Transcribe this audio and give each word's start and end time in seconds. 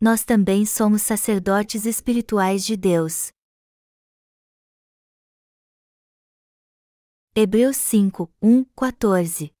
nós 0.00 0.24
também 0.24 0.64
somos 0.64 1.02
sacerdotes 1.02 1.84
espirituais 1.84 2.64
de 2.64 2.76
Deus. 2.76 3.32
Hebreus 7.34 7.76
5, 7.76 8.32
1, 8.40 8.64
14 8.76 9.52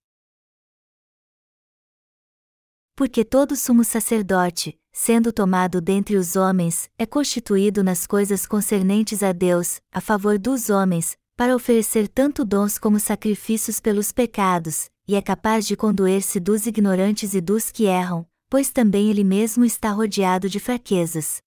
Porque 2.94 3.24
todo 3.24 3.56
sumo 3.56 3.84
sacerdote, 3.84 4.80
sendo 4.92 5.32
tomado 5.32 5.80
dentre 5.80 6.16
os 6.16 6.36
homens, 6.36 6.88
é 6.96 7.04
constituído 7.06 7.82
nas 7.82 8.06
coisas 8.06 8.46
concernentes 8.46 9.22
a 9.22 9.32
Deus, 9.32 9.80
a 9.92 10.00
favor 10.00 10.38
dos 10.38 10.70
homens, 10.70 11.16
para 11.36 11.54
oferecer 11.54 12.08
tanto 12.08 12.44
dons 12.44 12.78
como 12.78 12.98
sacrifícios 12.98 13.80
pelos 13.80 14.12
pecados, 14.12 14.88
e 15.06 15.14
é 15.14 15.22
capaz 15.22 15.66
de 15.66 15.76
condoer-se 15.76 16.40
dos 16.40 16.66
ignorantes 16.66 17.34
e 17.34 17.40
dos 17.40 17.70
que 17.70 17.84
erram, 17.84 18.28
pois 18.48 18.70
também 18.70 19.10
ele 19.10 19.24
mesmo 19.24 19.64
está 19.64 19.90
rodeado 19.90 20.48
de 20.48 20.58
fraquezas. 20.58 21.42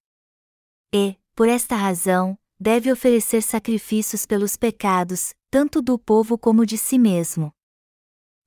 E, 0.93 1.15
por 1.35 1.47
esta 1.47 1.75
razão, 1.75 2.37
deve 2.59 2.91
oferecer 2.91 3.41
sacrifícios 3.41 4.25
pelos 4.25 4.55
pecados, 4.55 5.33
tanto 5.49 5.81
do 5.81 5.97
povo 5.97 6.37
como 6.37 6.65
de 6.65 6.77
si 6.77 6.99
mesmo. 6.99 7.51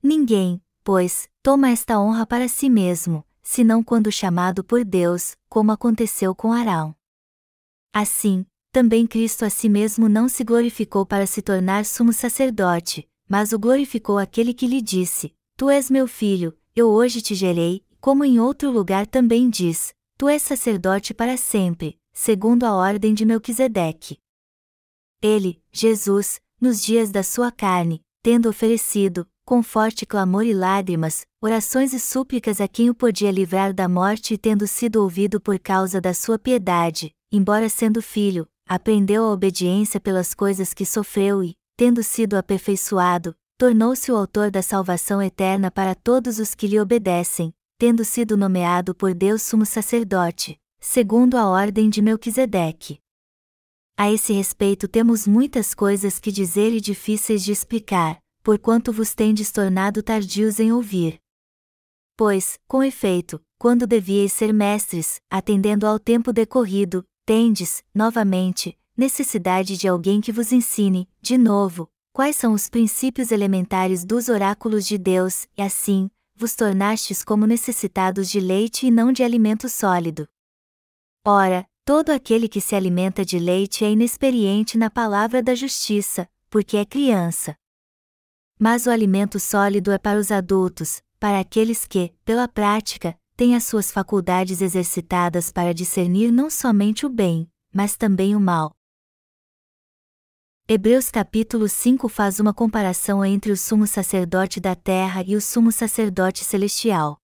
Ninguém, 0.02 0.62
pois, 0.82 1.28
toma 1.42 1.70
esta 1.70 1.98
honra 1.98 2.26
para 2.26 2.46
si 2.46 2.70
mesmo, 2.70 3.24
senão 3.42 3.82
quando 3.82 4.12
chamado 4.12 4.62
por 4.62 4.84
Deus, 4.84 5.36
como 5.48 5.72
aconteceu 5.72 6.34
com 6.34 6.52
Arão. 6.52 6.94
Assim, 7.92 8.46
também 8.70 9.06
Cristo 9.06 9.44
a 9.44 9.50
si 9.50 9.68
mesmo 9.68 10.08
não 10.08 10.28
se 10.28 10.42
glorificou 10.42 11.06
para 11.06 11.26
se 11.26 11.40
tornar 11.40 11.84
sumo 11.84 12.12
sacerdote, 12.12 13.08
mas 13.28 13.52
o 13.52 13.58
glorificou 13.58 14.18
aquele 14.18 14.52
que 14.52 14.66
lhe 14.66 14.82
disse: 14.82 15.34
Tu 15.56 15.70
és 15.70 15.90
meu 15.90 16.08
filho, 16.08 16.56
eu 16.74 16.88
hoje 16.88 17.22
te 17.22 17.34
gerei, 17.34 17.83
como 18.04 18.22
em 18.22 18.38
outro 18.38 18.70
lugar 18.70 19.06
também 19.06 19.48
diz: 19.48 19.94
Tu 20.18 20.28
és 20.28 20.42
sacerdote 20.42 21.14
para 21.14 21.38
sempre, 21.38 21.98
segundo 22.12 22.64
a 22.64 22.74
ordem 22.74 23.14
de 23.14 23.24
Melquisedeque. 23.24 24.18
Ele, 25.22 25.58
Jesus, 25.72 26.38
nos 26.60 26.84
dias 26.84 27.10
da 27.10 27.22
sua 27.22 27.50
carne, 27.50 28.04
tendo 28.22 28.46
oferecido, 28.46 29.26
com 29.42 29.62
forte 29.62 30.04
clamor 30.04 30.44
e 30.44 30.52
lágrimas, 30.52 31.24
orações 31.40 31.94
e 31.94 31.98
súplicas 31.98 32.60
a 32.60 32.68
quem 32.68 32.90
o 32.90 32.94
podia 32.94 33.30
livrar 33.30 33.72
da 33.72 33.88
morte 33.88 34.34
e 34.34 34.38
tendo 34.38 34.66
sido 34.66 34.96
ouvido 34.96 35.40
por 35.40 35.58
causa 35.58 35.98
da 35.98 36.12
sua 36.12 36.38
piedade, 36.38 37.10
embora 37.32 37.70
sendo 37.70 38.02
filho, 38.02 38.46
aprendeu 38.68 39.24
a 39.24 39.32
obediência 39.32 39.98
pelas 39.98 40.34
coisas 40.34 40.74
que 40.74 40.84
sofreu 40.84 41.42
e, 41.42 41.56
tendo 41.74 42.02
sido 42.02 42.36
aperfeiçoado, 42.36 43.34
tornou-se 43.56 44.12
o 44.12 44.16
autor 44.16 44.50
da 44.50 44.60
salvação 44.60 45.22
eterna 45.22 45.70
para 45.70 45.94
todos 45.94 46.38
os 46.38 46.54
que 46.54 46.66
lhe 46.66 46.78
obedecem, 46.78 47.54
tendo 47.78 48.04
sido 48.04 48.36
nomeado 48.36 48.94
por 48.94 49.14
Deus 49.14 49.42
sumo 49.42 49.66
sacerdote, 49.66 50.60
segundo 50.80 51.36
a 51.36 51.48
ordem 51.48 51.88
de 51.88 52.00
Melquisedeque. 52.00 53.00
A 53.96 54.10
esse 54.10 54.32
respeito 54.32 54.88
temos 54.88 55.26
muitas 55.26 55.72
coisas 55.74 56.18
que 56.18 56.32
dizer 56.32 56.72
e 56.72 56.80
difíceis 56.80 57.44
de 57.44 57.52
explicar, 57.52 58.18
porquanto 58.42 58.92
vos 58.92 59.14
tendes 59.14 59.50
tornado 59.52 60.02
tardios 60.02 60.58
em 60.58 60.72
ouvir. 60.72 61.20
Pois, 62.16 62.58
com 62.68 62.82
efeito, 62.82 63.40
quando 63.58 63.86
devieis 63.86 64.32
ser 64.32 64.52
mestres, 64.52 65.20
atendendo 65.30 65.86
ao 65.86 65.98
tempo 65.98 66.32
decorrido, 66.32 67.04
tendes, 67.24 67.82
novamente, 67.94 68.78
necessidade 68.96 69.76
de 69.76 69.88
alguém 69.88 70.20
que 70.20 70.30
vos 70.30 70.52
ensine, 70.52 71.08
de 71.20 71.38
novo, 71.38 71.88
quais 72.12 72.36
são 72.36 72.52
os 72.52 72.68
princípios 72.68 73.32
elementares 73.32 74.04
dos 74.04 74.28
oráculos 74.28 74.86
de 74.86 74.98
Deus, 74.98 75.48
e 75.56 75.62
assim, 75.62 76.10
vos 76.34 76.54
tornastes 76.54 77.22
como 77.22 77.46
necessitados 77.46 78.28
de 78.28 78.40
leite 78.40 78.86
e 78.86 78.90
não 78.90 79.12
de 79.12 79.22
alimento 79.22 79.68
sólido. 79.68 80.28
Ora, 81.24 81.66
todo 81.84 82.10
aquele 82.10 82.48
que 82.48 82.60
se 82.60 82.74
alimenta 82.74 83.24
de 83.24 83.38
leite 83.38 83.84
é 83.84 83.90
inexperiente 83.90 84.76
na 84.76 84.90
palavra 84.90 85.42
da 85.42 85.54
justiça, 85.54 86.28
porque 86.50 86.76
é 86.76 86.84
criança. 86.84 87.56
Mas 88.58 88.86
o 88.86 88.90
alimento 88.90 89.40
sólido 89.40 89.90
é 89.90 89.98
para 89.98 90.18
os 90.18 90.30
adultos, 90.30 91.02
para 91.18 91.40
aqueles 91.40 91.86
que, 91.86 92.12
pela 92.24 92.46
prática, 92.46 93.18
têm 93.36 93.56
as 93.56 93.64
suas 93.64 93.90
faculdades 93.90 94.60
exercitadas 94.60 95.50
para 95.50 95.74
discernir 95.74 96.30
não 96.30 96.50
somente 96.50 97.06
o 97.06 97.08
bem, 97.08 97.50
mas 97.72 97.96
também 97.96 98.36
o 98.36 98.40
mal. 98.40 98.76
Hebreus 100.66 101.10
capítulo 101.10 101.68
5 101.68 102.08
faz 102.08 102.40
uma 102.40 102.54
comparação 102.54 103.22
entre 103.22 103.52
o 103.52 103.56
sumo 103.56 103.86
sacerdote 103.86 104.58
da 104.58 104.74
terra 104.74 105.22
e 105.22 105.36
o 105.36 105.40
sumo 105.40 105.70
sacerdote 105.70 106.42
celestial. 106.42 107.18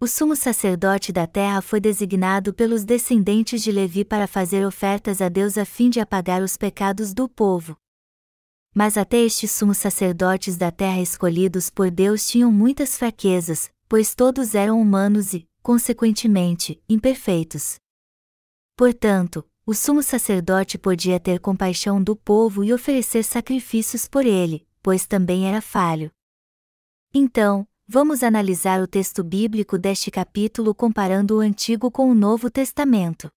O 0.00 0.08
sumo 0.08 0.34
sacerdote 0.34 1.12
da 1.12 1.28
terra 1.28 1.62
foi 1.62 1.78
designado 1.78 2.52
pelos 2.52 2.82
descendentes 2.82 3.62
de 3.62 3.70
Levi 3.70 4.04
para 4.04 4.26
fazer 4.26 4.66
ofertas 4.66 5.22
a 5.22 5.28
Deus 5.28 5.56
a 5.56 5.64
fim 5.64 5.88
de 5.88 6.00
apagar 6.00 6.42
os 6.42 6.56
pecados 6.56 7.14
do 7.14 7.28
povo. 7.28 7.76
Mas 8.74 8.96
até 8.96 9.18
estes 9.18 9.52
sumos 9.52 9.78
sacerdotes 9.78 10.56
da 10.56 10.72
terra 10.72 11.00
escolhidos 11.00 11.70
por 11.70 11.88
Deus 11.88 12.26
tinham 12.26 12.50
muitas 12.50 12.98
fraquezas, 12.98 13.70
pois 13.88 14.12
todos 14.12 14.56
eram 14.56 14.80
humanos 14.80 15.34
e, 15.34 15.48
consequentemente, 15.62 16.82
imperfeitos. 16.88 17.76
Portanto, 18.76 19.44
o 19.70 19.72
sumo 19.72 20.02
sacerdote 20.02 20.76
podia 20.76 21.20
ter 21.20 21.38
compaixão 21.38 22.02
do 22.02 22.16
povo 22.16 22.64
e 22.64 22.72
oferecer 22.72 23.22
sacrifícios 23.22 24.08
por 24.08 24.26
ele, 24.26 24.66
pois 24.82 25.06
também 25.06 25.46
era 25.46 25.60
falho. 25.60 26.10
Então, 27.14 27.64
vamos 27.86 28.24
analisar 28.24 28.82
o 28.82 28.88
texto 28.88 29.22
bíblico 29.22 29.78
deste 29.78 30.10
capítulo 30.10 30.74
comparando 30.74 31.36
o 31.36 31.38
Antigo 31.38 31.88
com 31.88 32.10
o 32.10 32.16
Novo 32.16 32.50
Testamento. 32.50 33.30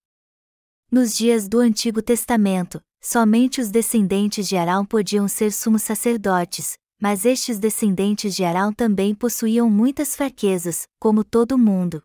Nos 0.91 1.15
dias 1.15 1.47
do 1.47 1.59
Antigo 1.59 2.01
Testamento, 2.01 2.81
somente 2.99 3.61
os 3.61 3.69
descendentes 3.69 4.47
de 4.47 4.57
Arão 4.57 4.83
podiam 4.83 5.27
ser 5.27 5.51
sumos 5.51 5.83
sacerdotes, 5.83 6.79
mas 6.99 7.25
estes 7.25 7.59
descendentes 7.59 8.33
de 8.33 8.43
Arão 8.43 8.73
também 8.73 9.13
possuíam 9.13 9.69
muitas 9.69 10.15
fraquezas, 10.15 10.87
como 10.99 11.23
todo 11.23 11.59
mundo. 11.59 12.01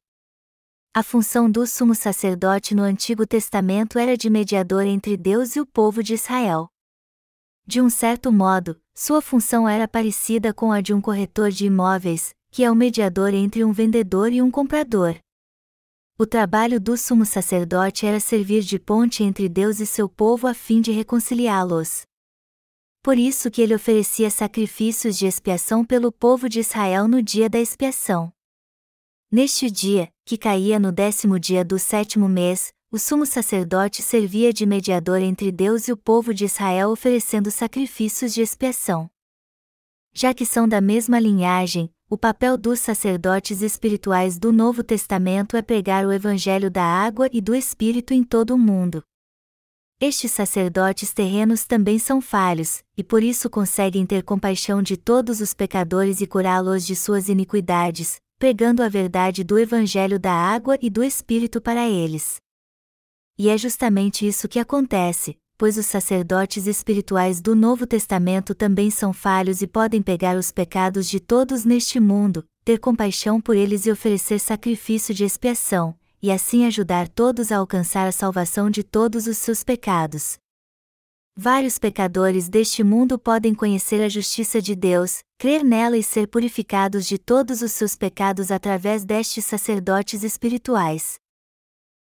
A 0.98 1.02
função 1.04 1.48
do 1.48 1.64
sumo 1.64 1.94
sacerdote 1.94 2.74
no 2.74 2.82
Antigo 2.82 3.24
Testamento 3.24 4.00
era 4.00 4.16
de 4.16 4.28
mediador 4.28 4.82
entre 4.82 5.16
Deus 5.16 5.54
e 5.54 5.60
o 5.60 5.64
povo 5.64 6.02
de 6.02 6.14
Israel. 6.14 6.68
De 7.64 7.80
um 7.80 7.88
certo 7.88 8.32
modo, 8.32 8.76
sua 8.96 9.22
função 9.22 9.68
era 9.68 9.86
parecida 9.86 10.52
com 10.52 10.72
a 10.72 10.80
de 10.80 10.92
um 10.92 11.00
corretor 11.00 11.52
de 11.52 11.66
imóveis, 11.66 12.34
que 12.50 12.64
é 12.64 12.68
o 12.68 12.74
mediador 12.74 13.32
entre 13.32 13.64
um 13.64 13.70
vendedor 13.70 14.32
e 14.32 14.42
um 14.42 14.50
comprador. 14.50 15.16
O 16.18 16.26
trabalho 16.26 16.80
do 16.80 16.96
sumo 16.96 17.24
sacerdote 17.24 18.04
era 18.04 18.18
servir 18.18 18.62
de 18.62 18.76
ponte 18.76 19.22
entre 19.22 19.48
Deus 19.48 19.78
e 19.78 19.86
seu 19.86 20.08
povo 20.08 20.48
a 20.48 20.52
fim 20.52 20.80
de 20.80 20.90
reconciliá-los 20.90 22.08
por 23.00 23.16
isso 23.16 23.50
que 23.50 23.62
ele 23.62 23.74
oferecia 23.74 24.28
sacrifícios 24.28 25.16
de 25.16 25.26
expiação 25.26 25.82
pelo 25.82 26.12
povo 26.12 26.46
de 26.46 26.60
Israel 26.60 27.08
no 27.08 27.22
dia 27.22 27.48
da 27.48 27.58
expiação. 27.58 28.30
Neste 29.30 29.70
dia, 29.70 30.10
que 30.24 30.38
caía 30.38 30.78
no 30.78 30.90
décimo 30.90 31.38
dia 31.38 31.62
do 31.62 31.78
sétimo 31.78 32.26
mês, 32.26 32.72
o 32.90 32.98
sumo 32.98 33.26
sacerdote 33.26 34.00
servia 34.00 34.54
de 34.54 34.64
mediador 34.64 35.20
entre 35.20 35.52
Deus 35.52 35.86
e 35.86 35.92
o 35.92 35.98
povo 35.98 36.32
de 36.32 36.46
Israel 36.46 36.88
oferecendo 36.88 37.50
sacrifícios 37.50 38.32
de 38.32 38.40
expiação. 38.40 39.10
Já 40.14 40.32
que 40.32 40.46
são 40.46 40.66
da 40.66 40.80
mesma 40.80 41.20
linhagem, 41.20 41.92
o 42.08 42.16
papel 42.16 42.56
dos 42.56 42.80
sacerdotes 42.80 43.60
espirituais 43.60 44.38
do 44.38 44.50
Novo 44.50 44.82
Testamento 44.82 45.58
é 45.58 45.62
pregar 45.62 46.06
o 46.06 46.12
Evangelho 46.12 46.70
da 46.70 46.84
água 46.84 47.28
e 47.30 47.42
do 47.42 47.54
Espírito 47.54 48.14
em 48.14 48.24
todo 48.24 48.54
o 48.54 48.58
mundo. 48.58 49.04
Estes 50.00 50.32
sacerdotes 50.32 51.12
terrenos 51.12 51.66
também 51.66 51.98
são 51.98 52.22
falhos, 52.22 52.82
e 52.96 53.04
por 53.04 53.22
isso 53.22 53.50
conseguem 53.50 54.06
ter 54.06 54.22
compaixão 54.22 54.80
de 54.82 54.96
todos 54.96 55.42
os 55.42 55.52
pecadores 55.52 56.22
e 56.22 56.26
curá-los 56.26 56.86
de 56.86 56.96
suas 56.96 57.28
iniquidades, 57.28 58.18
pregando 58.38 58.82
a 58.82 58.88
verdade 58.88 59.42
do 59.42 59.58
Evangelho 59.58 60.18
da 60.18 60.32
água 60.32 60.78
e 60.80 60.88
do 60.88 61.02
Espírito 61.02 61.60
para 61.60 61.88
eles. 61.88 62.36
E 63.36 63.48
é 63.48 63.58
justamente 63.58 64.26
isso 64.26 64.48
que 64.48 64.58
acontece, 64.58 65.36
pois 65.56 65.76
os 65.76 65.86
sacerdotes 65.86 66.68
espirituais 66.68 67.40
do 67.40 67.56
Novo 67.56 67.84
Testamento 67.84 68.54
também 68.54 68.90
são 68.90 69.12
falhos 69.12 69.60
e 69.60 69.66
podem 69.66 70.00
pegar 70.00 70.36
os 70.36 70.52
pecados 70.52 71.08
de 71.08 71.18
todos 71.18 71.64
neste 71.64 71.98
mundo, 71.98 72.44
ter 72.64 72.78
compaixão 72.78 73.40
por 73.40 73.56
eles 73.56 73.86
e 73.86 73.90
oferecer 73.90 74.38
sacrifício 74.38 75.12
de 75.12 75.24
expiação, 75.24 75.96
e 76.22 76.30
assim 76.30 76.64
ajudar 76.64 77.08
todos 77.08 77.50
a 77.50 77.56
alcançar 77.56 78.06
a 78.06 78.12
salvação 78.12 78.70
de 78.70 78.84
todos 78.84 79.26
os 79.26 79.36
seus 79.36 79.64
pecados. 79.64 80.38
Vários 81.40 81.78
pecadores 81.78 82.48
deste 82.48 82.82
mundo 82.82 83.16
podem 83.16 83.54
conhecer 83.54 84.02
a 84.02 84.08
justiça 84.08 84.60
de 84.60 84.74
Deus, 84.74 85.20
crer 85.38 85.62
nela 85.62 85.96
e 85.96 86.02
ser 86.02 86.26
purificados 86.26 87.06
de 87.06 87.16
todos 87.16 87.62
os 87.62 87.70
seus 87.70 87.94
pecados 87.94 88.50
através 88.50 89.04
destes 89.04 89.44
sacerdotes 89.44 90.24
espirituais. 90.24 91.14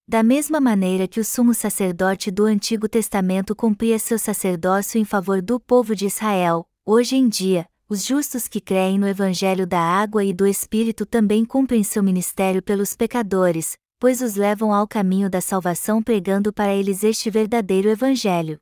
Da 0.07 0.23
mesma 0.23 0.61
maneira 0.61 1.09
que 1.09 1.19
o 1.19 1.25
sumo 1.25 1.55
sacerdote 1.55 2.31
do 2.31 2.45
Antigo 2.45 2.87
Testamento 2.87 3.57
cumpria 3.57 3.99
seu 3.99 4.19
sacerdócio 4.19 5.01
em 5.01 5.07
favor 5.07 5.41
do 5.41 5.59
povo 5.59 5.97
de 5.97 6.05
Israel, 6.05 6.67
hoje 6.85 7.17
em 7.17 7.27
dia, 7.27 7.67
os 7.89 8.05
justos 8.05 8.47
que 8.47 8.61
creem 8.61 8.99
no 8.99 9.09
Evangelho 9.09 9.67
da 9.67 9.81
Água 9.81 10.23
e 10.23 10.35
do 10.35 10.47
Espírito 10.47 11.07
também 11.07 11.47
cumprem 11.47 11.83
seu 11.83 12.03
ministério 12.03 12.63
pelos 12.63 12.95
pecadores, 12.95 13.79
pois 13.99 14.21
os 14.21 14.35
levam 14.35 14.71
ao 14.71 14.87
caminho 14.87 15.31
da 15.31 15.41
salvação 15.41 16.03
pregando 16.03 16.53
para 16.53 16.75
eles 16.75 17.03
este 17.03 17.31
verdadeiro 17.31 17.89
Evangelho. 17.89 18.59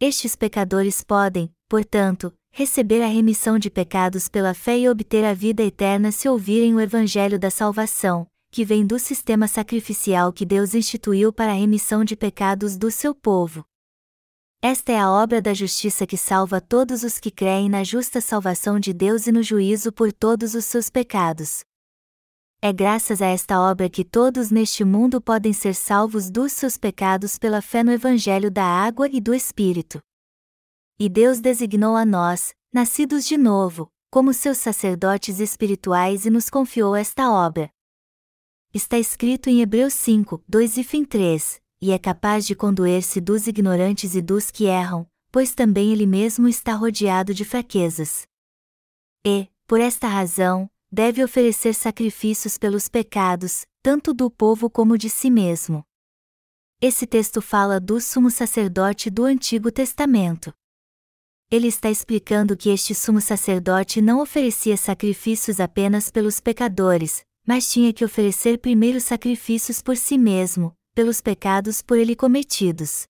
Estes 0.00 0.36
pecadores 0.36 1.02
podem, 1.02 1.52
portanto, 1.68 2.32
receber 2.52 3.02
a 3.02 3.08
remissão 3.08 3.58
de 3.58 3.68
pecados 3.68 4.28
pela 4.28 4.54
fé 4.54 4.78
e 4.78 4.88
obter 4.88 5.24
a 5.24 5.34
vida 5.34 5.60
eterna 5.60 6.12
se 6.12 6.28
ouvirem 6.28 6.72
o 6.72 6.80
Evangelho 6.80 7.36
da 7.36 7.50
salvação, 7.50 8.24
que 8.48 8.64
vem 8.64 8.86
do 8.86 8.96
sistema 8.96 9.48
sacrificial 9.48 10.32
que 10.32 10.46
Deus 10.46 10.72
instituiu 10.72 11.32
para 11.32 11.50
a 11.50 11.54
remissão 11.56 12.04
de 12.04 12.14
pecados 12.14 12.76
do 12.76 12.92
seu 12.92 13.12
povo. 13.12 13.64
Esta 14.62 14.92
é 14.92 14.98
a 15.00 15.10
obra 15.10 15.42
da 15.42 15.52
justiça 15.52 16.06
que 16.06 16.16
salva 16.16 16.60
todos 16.60 17.02
os 17.02 17.18
que 17.18 17.32
creem 17.32 17.68
na 17.68 17.82
justa 17.82 18.20
salvação 18.20 18.78
de 18.78 18.92
Deus 18.92 19.26
e 19.26 19.32
no 19.32 19.42
juízo 19.42 19.90
por 19.90 20.12
todos 20.12 20.54
os 20.54 20.64
seus 20.64 20.88
pecados. 20.88 21.64
É 22.60 22.72
graças 22.72 23.22
a 23.22 23.26
esta 23.26 23.60
obra 23.60 23.88
que 23.88 24.04
todos 24.04 24.50
neste 24.50 24.84
mundo 24.84 25.20
podem 25.20 25.52
ser 25.52 25.76
salvos 25.76 26.28
dos 26.28 26.52
seus 26.52 26.76
pecados 26.76 27.38
pela 27.38 27.62
fé 27.62 27.84
no 27.84 27.92
Evangelho 27.92 28.50
da 28.50 28.64
água 28.64 29.08
e 29.12 29.20
do 29.20 29.32
Espírito. 29.32 30.02
E 30.98 31.08
Deus 31.08 31.38
designou 31.38 31.94
a 31.94 32.04
nós, 32.04 32.52
nascidos 32.72 33.24
de 33.28 33.38
novo, 33.38 33.88
como 34.10 34.34
seus 34.34 34.58
sacerdotes 34.58 35.38
espirituais 35.38 36.26
e 36.26 36.30
nos 36.30 36.50
confiou 36.50 36.96
esta 36.96 37.30
obra. 37.30 37.70
Está 38.74 38.98
escrito 38.98 39.48
em 39.48 39.60
Hebreus 39.60 39.94
5, 39.94 40.42
2 40.48 40.78
e 40.78 40.84
fim 40.84 41.04
3, 41.04 41.60
e 41.80 41.92
é 41.92 41.98
capaz 41.98 42.44
de 42.44 42.56
condoer-se 42.56 43.20
dos 43.20 43.46
ignorantes 43.46 44.16
e 44.16 44.20
dos 44.20 44.50
que 44.50 44.64
erram, 44.64 45.08
pois 45.30 45.54
também 45.54 45.92
ele 45.92 46.06
mesmo 46.06 46.48
está 46.48 46.74
rodeado 46.74 47.32
de 47.32 47.44
fraquezas. 47.44 48.26
E, 49.24 49.48
por 49.64 49.80
esta 49.80 50.08
razão, 50.08 50.68
deve 50.90 51.22
oferecer 51.22 51.74
sacrifícios 51.74 52.56
pelos 52.56 52.88
pecados, 52.88 53.66
tanto 53.82 54.14
do 54.14 54.30
povo 54.30 54.70
como 54.70 54.96
de 54.96 55.10
si 55.10 55.30
mesmo. 55.30 55.84
Esse 56.80 57.06
texto 57.06 57.42
fala 57.42 57.78
do 57.78 58.00
sumo 58.00 58.30
sacerdote 58.30 59.10
do 59.10 59.24
Antigo 59.24 59.70
Testamento. 59.70 60.52
Ele 61.50 61.68
está 61.68 61.90
explicando 61.90 62.56
que 62.56 62.70
este 62.70 62.94
sumo 62.94 63.20
sacerdote 63.20 64.00
não 64.00 64.20
oferecia 64.20 64.76
sacrifícios 64.76 65.60
apenas 65.60 66.10
pelos 66.10 66.40
pecadores, 66.40 67.22
mas 67.46 67.70
tinha 67.70 67.92
que 67.92 68.04
oferecer 68.04 68.58
primeiro 68.58 69.00
sacrifícios 69.00 69.82
por 69.82 69.96
si 69.96 70.18
mesmo, 70.18 70.74
pelos 70.94 71.20
pecados 71.20 71.80
por 71.80 71.98
ele 71.98 72.14
cometidos. 72.14 73.04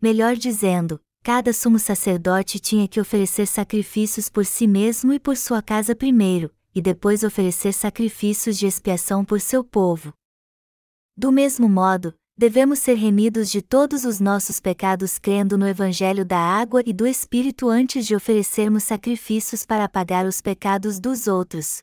Melhor 0.00 0.36
dizendo, 0.36 1.00
cada 1.22 1.52
sumo 1.52 1.78
sacerdote 1.78 2.58
tinha 2.58 2.88
que 2.88 3.00
oferecer 3.00 3.46
sacrifícios 3.46 4.28
por 4.28 4.44
si 4.44 4.66
mesmo 4.66 5.12
e 5.12 5.20
por 5.20 5.36
sua 5.36 5.62
casa 5.62 5.94
primeiro, 5.94 6.50
e 6.74 6.82
depois 6.82 7.22
oferecer 7.22 7.72
sacrifícios 7.72 8.58
de 8.58 8.66
expiação 8.66 9.24
por 9.24 9.40
seu 9.40 9.62
povo. 9.62 10.12
Do 11.16 11.30
mesmo 11.30 11.68
modo, 11.68 12.12
devemos 12.36 12.80
ser 12.80 12.94
remidos 12.94 13.48
de 13.48 13.62
todos 13.62 14.04
os 14.04 14.18
nossos 14.18 14.58
pecados 14.58 15.18
crendo 15.18 15.56
no 15.56 15.68
Evangelho 15.68 16.24
da 16.24 16.38
água 16.38 16.82
e 16.84 16.92
do 16.92 17.06
Espírito 17.06 17.68
antes 17.68 18.06
de 18.06 18.16
oferecermos 18.16 18.82
sacrifícios 18.82 19.64
para 19.64 19.84
apagar 19.84 20.26
os 20.26 20.40
pecados 20.40 20.98
dos 20.98 21.28
outros. 21.28 21.82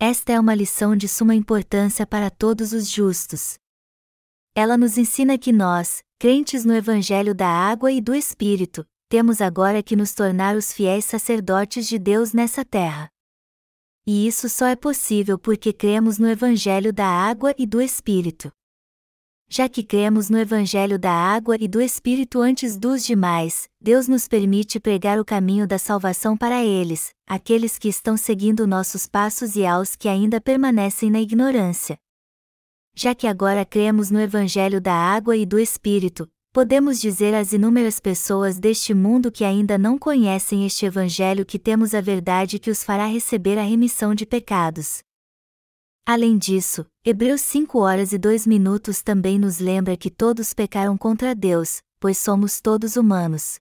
Esta 0.00 0.32
é 0.32 0.40
uma 0.40 0.54
lição 0.54 0.96
de 0.96 1.06
suma 1.06 1.36
importância 1.36 2.04
para 2.04 2.28
todos 2.28 2.72
os 2.72 2.90
justos. 2.90 3.56
Ela 4.56 4.76
nos 4.76 4.98
ensina 4.98 5.38
que 5.38 5.52
nós, 5.52 6.02
crentes 6.18 6.64
no 6.64 6.74
Evangelho 6.74 7.34
da 7.34 7.48
água 7.48 7.92
e 7.92 8.00
do 8.00 8.14
Espírito, 8.14 8.84
temos 9.08 9.40
agora 9.40 9.82
que 9.82 9.94
nos 9.94 10.12
tornar 10.12 10.56
os 10.56 10.72
fiéis 10.72 11.04
sacerdotes 11.04 11.86
de 11.86 11.98
Deus 11.98 12.32
nessa 12.32 12.64
terra. 12.64 13.13
E 14.06 14.26
isso 14.26 14.50
só 14.50 14.66
é 14.66 14.76
possível 14.76 15.38
porque 15.38 15.72
cremos 15.72 16.18
no 16.18 16.28
Evangelho 16.28 16.92
da 16.92 17.06
água 17.06 17.54
e 17.58 17.64
do 17.64 17.80
Espírito. 17.80 18.52
Já 19.48 19.68
que 19.68 19.82
cremos 19.82 20.28
no 20.28 20.38
Evangelho 20.38 20.98
da 20.98 21.12
água 21.12 21.56
e 21.60 21.68
do 21.68 21.80
Espírito 21.80 22.40
antes 22.40 22.76
dos 22.76 23.04
demais, 23.04 23.68
Deus 23.80 24.08
nos 24.08 24.26
permite 24.28 24.80
pregar 24.80 25.18
o 25.18 25.24
caminho 25.24 25.66
da 25.66 25.78
salvação 25.78 26.36
para 26.36 26.62
eles, 26.62 27.14
aqueles 27.26 27.78
que 27.78 27.88
estão 27.88 28.16
seguindo 28.16 28.66
nossos 28.66 29.06
passos 29.06 29.54
e 29.56 29.64
aos 29.64 29.96
que 29.96 30.08
ainda 30.08 30.40
permanecem 30.40 31.10
na 31.10 31.20
ignorância. 31.20 31.96
Já 32.94 33.14
que 33.14 33.26
agora 33.26 33.64
cremos 33.64 34.10
no 34.10 34.20
Evangelho 34.20 34.80
da 34.80 34.94
água 34.94 35.36
e 35.36 35.46
do 35.46 35.58
Espírito, 35.58 36.28
podemos 36.54 37.00
dizer 37.00 37.34
às 37.34 37.52
inúmeras 37.52 37.98
pessoas 37.98 38.60
deste 38.60 38.94
mundo 38.94 39.32
que 39.32 39.42
ainda 39.42 39.76
não 39.76 39.98
conhecem 39.98 40.64
este 40.64 40.86
Evangelho 40.86 41.44
que 41.44 41.58
temos 41.58 41.92
a 41.96 42.00
verdade 42.00 42.60
que 42.60 42.70
os 42.70 42.84
fará 42.84 43.06
receber 43.06 43.58
a 43.58 43.62
remissão 43.64 44.14
de 44.14 44.24
pecados. 44.24 45.02
Além 46.06 46.38
disso, 46.38 46.86
Hebreus 47.04 47.40
5 47.40 47.76
horas 47.80 48.12
e 48.12 48.18
2 48.18 48.46
minutos 48.46 49.02
também 49.02 49.36
nos 49.36 49.58
lembra 49.58 49.96
que 49.96 50.08
todos 50.08 50.54
pecaram 50.54 50.96
contra 50.96 51.34
Deus, 51.34 51.82
pois 51.98 52.18
somos 52.18 52.60
todos 52.60 52.94
humanos. 52.94 53.56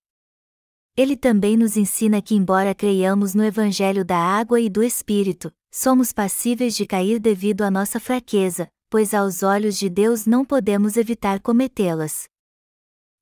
Ele 0.96 1.18
também 1.18 1.57
nos 1.57 1.75
ensina 1.75 2.22
que, 2.22 2.36
embora 2.36 2.75
creiamos 2.75 3.34
no 3.34 3.44
Evangelho 3.44 4.06
da 4.06 4.19
água 4.19 4.62
e 4.62 4.69
do 4.69 4.84
Espírito, 4.84 5.51
somos 5.74 6.13
passíveis 6.13 6.75
de 6.75 6.86
cair 6.86 7.18
devido 7.18 7.63
à 7.63 7.72
nossa 7.72 8.00
fraqueza, 8.00 8.68
pois 8.88 9.16
aos 9.16 9.42
olhos 9.42 9.80
de 9.80 9.89
Deus 9.89 10.28
não 10.28 10.46
podemos 10.46 10.96
evitar 10.96 11.39
cometê-las. 11.39 12.31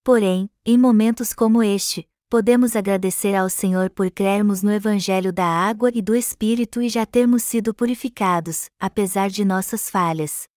Porém, 0.04 0.50
em 0.66 0.78
momentos 0.78 1.32
como 1.32 1.62
este, 1.62 2.10
podemos 2.28 2.76
agradecer 2.76 3.36
ao 3.36 3.48
Senhor 3.50 3.90
por 3.92 4.10
crermos 4.10 4.64
no 4.64 4.72
Evangelho 4.72 5.32
da 5.32 5.46
água 5.46 5.92
e 5.94 6.02
do 6.02 6.16
Espírito 6.16 6.82
e 6.82 6.90
já 6.90 7.06
termos 7.06 7.44
sido 7.44 7.72
purificados, 7.72 8.68
apesar 8.80 9.30
de 9.30 9.46
nossas 9.46 9.92
falhas. 9.92 10.48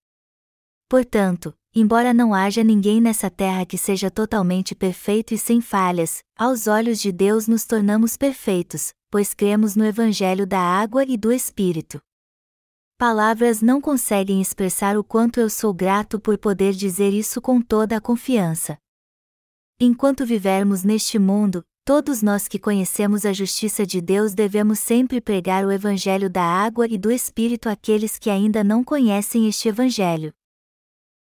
Portanto, 0.88 1.52
embora 1.75 2.14
não 2.14 2.32
haja 2.32 2.64
ninguém 2.64 3.02
nessa 3.02 3.29
terra 3.29 3.67
que 3.67 3.76
seja 3.76 4.11
totalmente 4.11 4.75
perfeito 4.75 5.35
e 5.35 5.38
sem 5.38 5.61
falhas, 5.61 6.23
aos 6.38 6.67
olhos 6.67 6.99
de 6.99 7.12
Deus 7.12 7.46
nos 7.46 7.67
tornamos 7.67 8.17
perfeitos, 8.17 8.94
pois 9.11 9.35
cremos 9.35 9.76
no 9.76 9.85
Evangelho 9.85 10.46
da 10.46 10.61
água 10.61 11.05
e 11.05 11.19
do 11.19 11.31
Espírito. 11.31 12.00
Palavras 12.96 13.61
não 13.61 13.81
conseguem 13.81 14.41
expressar 14.41 14.96
o 14.96 15.05
quanto 15.05 15.38
eu 15.38 15.50
sou 15.50 15.75
grato 15.75 16.19
por 16.19 16.38
poder 16.38 16.73
dizer 16.73 17.12
isso 17.12 17.43
com 17.43 17.61
toda 17.61 17.96
a 17.96 18.00
confiança. 18.00 18.79
Enquanto 19.86 20.25
vivermos 20.25 20.82
neste 20.82 21.19
mundo, 21.19 21.62
todos 21.84 22.22
nós 22.22 22.48
que 22.48 22.58
conhecemos 22.58 23.26
a 23.26 23.34
justiça 23.34 23.84
de 23.84 24.00
Deus 24.00 24.32
devemos 24.32 24.78
sempre 24.78 25.20
pregar 25.20 25.62
o 25.66 25.70
Evangelho 25.70 26.31
da 26.31 26.42
água 26.42 26.86
e 26.88 26.96
do 26.96 27.10
Espírito 27.12 27.69
àqueles 27.69 28.19
que 28.19 28.31
ainda 28.31 28.64
não 28.64 28.82
conhecem 28.82 29.46
este 29.46 29.69
Evangelho. 29.69 30.32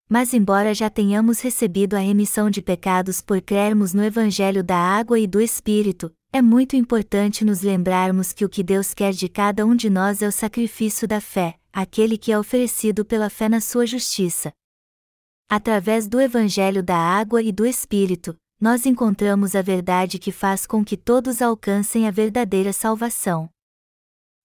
Mas, 0.09 0.33
embora 0.33 0.73
já 0.73 0.88
tenhamos 0.88 1.40
recebido 1.40 1.97
a 1.97 1.99
remissão 1.99 2.49
de 2.49 2.62
pecados 2.62 3.21
por 3.21 3.42
crermos 3.42 3.92
no 3.92 4.04
Evangelho 4.04 4.62
da 4.62 4.76
água 4.76 5.19
e 5.19 5.26
do 5.26 5.40
Espírito, 5.40 6.14
é 6.33 6.40
muito 6.40 6.76
importante 6.76 7.45
nos 7.45 7.62
lembrarmos 7.62 8.33
que 8.33 8.45
o 8.45 8.49
que 8.49 8.62
Deus 8.62 8.95
quer 8.95 9.12
de 9.12 9.28
cada 9.28 9.66
um 9.66 9.75
de 9.75 9.90
nós 9.90 10.23
é 10.23 10.28
o 10.28 10.31
sacrifício 10.31 11.09
da 11.09 11.21
fé, 11.21 11.57
aquele 11.73 12.16
que 12.16 12.31
é 12.31 12.38
oferecido 12.38 13.04
pela 13.04 13.28
fé 13.28 13.49
na 13.49 13.61
sua 13.61 13.87
justiça. 13.87 14.52
Através 15.50 16.07
do 16.07 16.21
Evangelho 16.21 16.81
da 16.81 16.97
água 16.97 17.42
e 17.42 17.50
do 17.50 17.66
Espírito, 17.66 18.37
nós 18.62 18.87
encontramos 18.87 19.57
a 19.57 19.61
verdade 19.61 20.21
que 20.21 20.31
faz 20.31 20.69
com 20.69 20.85
que 20.85 20.97
todos 20.97 21.42
alcancem 21.42 22.07
a 22.07 22.12
verdadeira 22.12 22.73
salvação. 22.73 23.50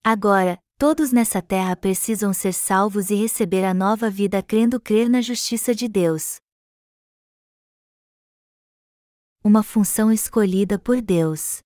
Agora, 0.03 0.57
todos 0.75 1.11
nessa 1.11 1.39
terra 1.39 1.75
precisam 1.75 2.33
ser 2.33 2.51
salvos 2.51 3.11
e 3.11 3.15
receber 3.15 3.63
a 3.63 3.75
nova 3.75 4.09
vida 4.09 4.41
crendo 4.41 4.81
crer 4.81 5.07
na 5.07 5.21
justiça 5.21 5.75
de 5.75 5.87
Deus. 5.87 6.37
Uma 9.43 9.61
função 9.61 10.11
escolhida 10.11 10.79
por 10.79 10.99
Deus. 10.99 11.59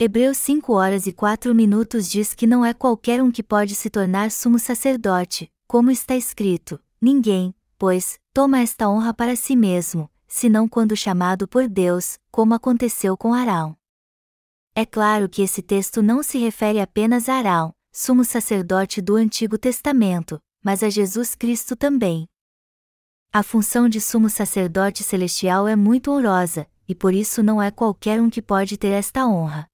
Hebreus 0.00 0.36
5 0.38 0.72
horas 0.72 1.06
e 1.06 1.12
4 1.12 1.54
minutos 1.54 2.10
diz 2.10 2.34
que 2.34 2.48
não 2.48 2.64
é 2.64 2.74
qualquer 2.74 3.22
um 3.22 3.30
que 3.30 3.44
pode 3.44 3.76
se 3.76 3.88
tornar 3.88 4.32
sumo 4.32 4.58
sacerdote, 4.58 5.48
como 5.68 5.92
está 5.92 6.16
escrito: 6.16 6.82
ninguém, 7.00 7.54
pois, 7.78 8.18
toma 8.34 8.58
esta 8.58 8.88
honra 8.90 9.14
para 9.14 9.36
si 9.36 9.54
mesmo, 9.54 10.10
senão 10.30 10.68
quando 10.68 10.96
chamado 10.96 11.48
por 11.48 11.68
Deus, 11.68 12.16
como 12.30 12.54
aconteceu 12.54 13.16
com 13.16 13.34
Arão. 13.34 13.76
É 14.74 14.86
claro 14.86 15.28
que 15.28 15.42
esse 15.42 15.60
texto 15.60 16.00
não 16.00 16.22
se 16.22 16.38
refere 16.38 16.80
apenas 16.80 17.28
a 17.28 17.34
Arão, 17.34 17.74
sumo 17.92 18.24
sacerdote 18.24 19.02
do 19.02 19.16
Antigo 19.16 19.58
Testamento, 19.58 20.40
mas 20.62 20.84
a 20.84 20.88
Jesus 20.88 21.34
Cristo 21.34 21.74
também. 21.74 22.28
A 23.32 23.42
função 23.42 23.88
de 23.88 24.00
sumo 24.00 24.30
sacerdote 24.30 25.02
celestial 25.02 25.66
é 25.66 25.74
muito 25.74 26.12
honrosa, 26.12 26.66
e 26.86 26.94
por 26.94 27.12
isso 27.12 27.42
não 27.42 27.60
é 27.60 27.72
qualquer 27.72 28.20
um 28.20 28.30
que 28.30 28.40
pode 28.40 28.76
ter 28.76 28.92
esta 28.92 29.26
honra. 29.26 29.66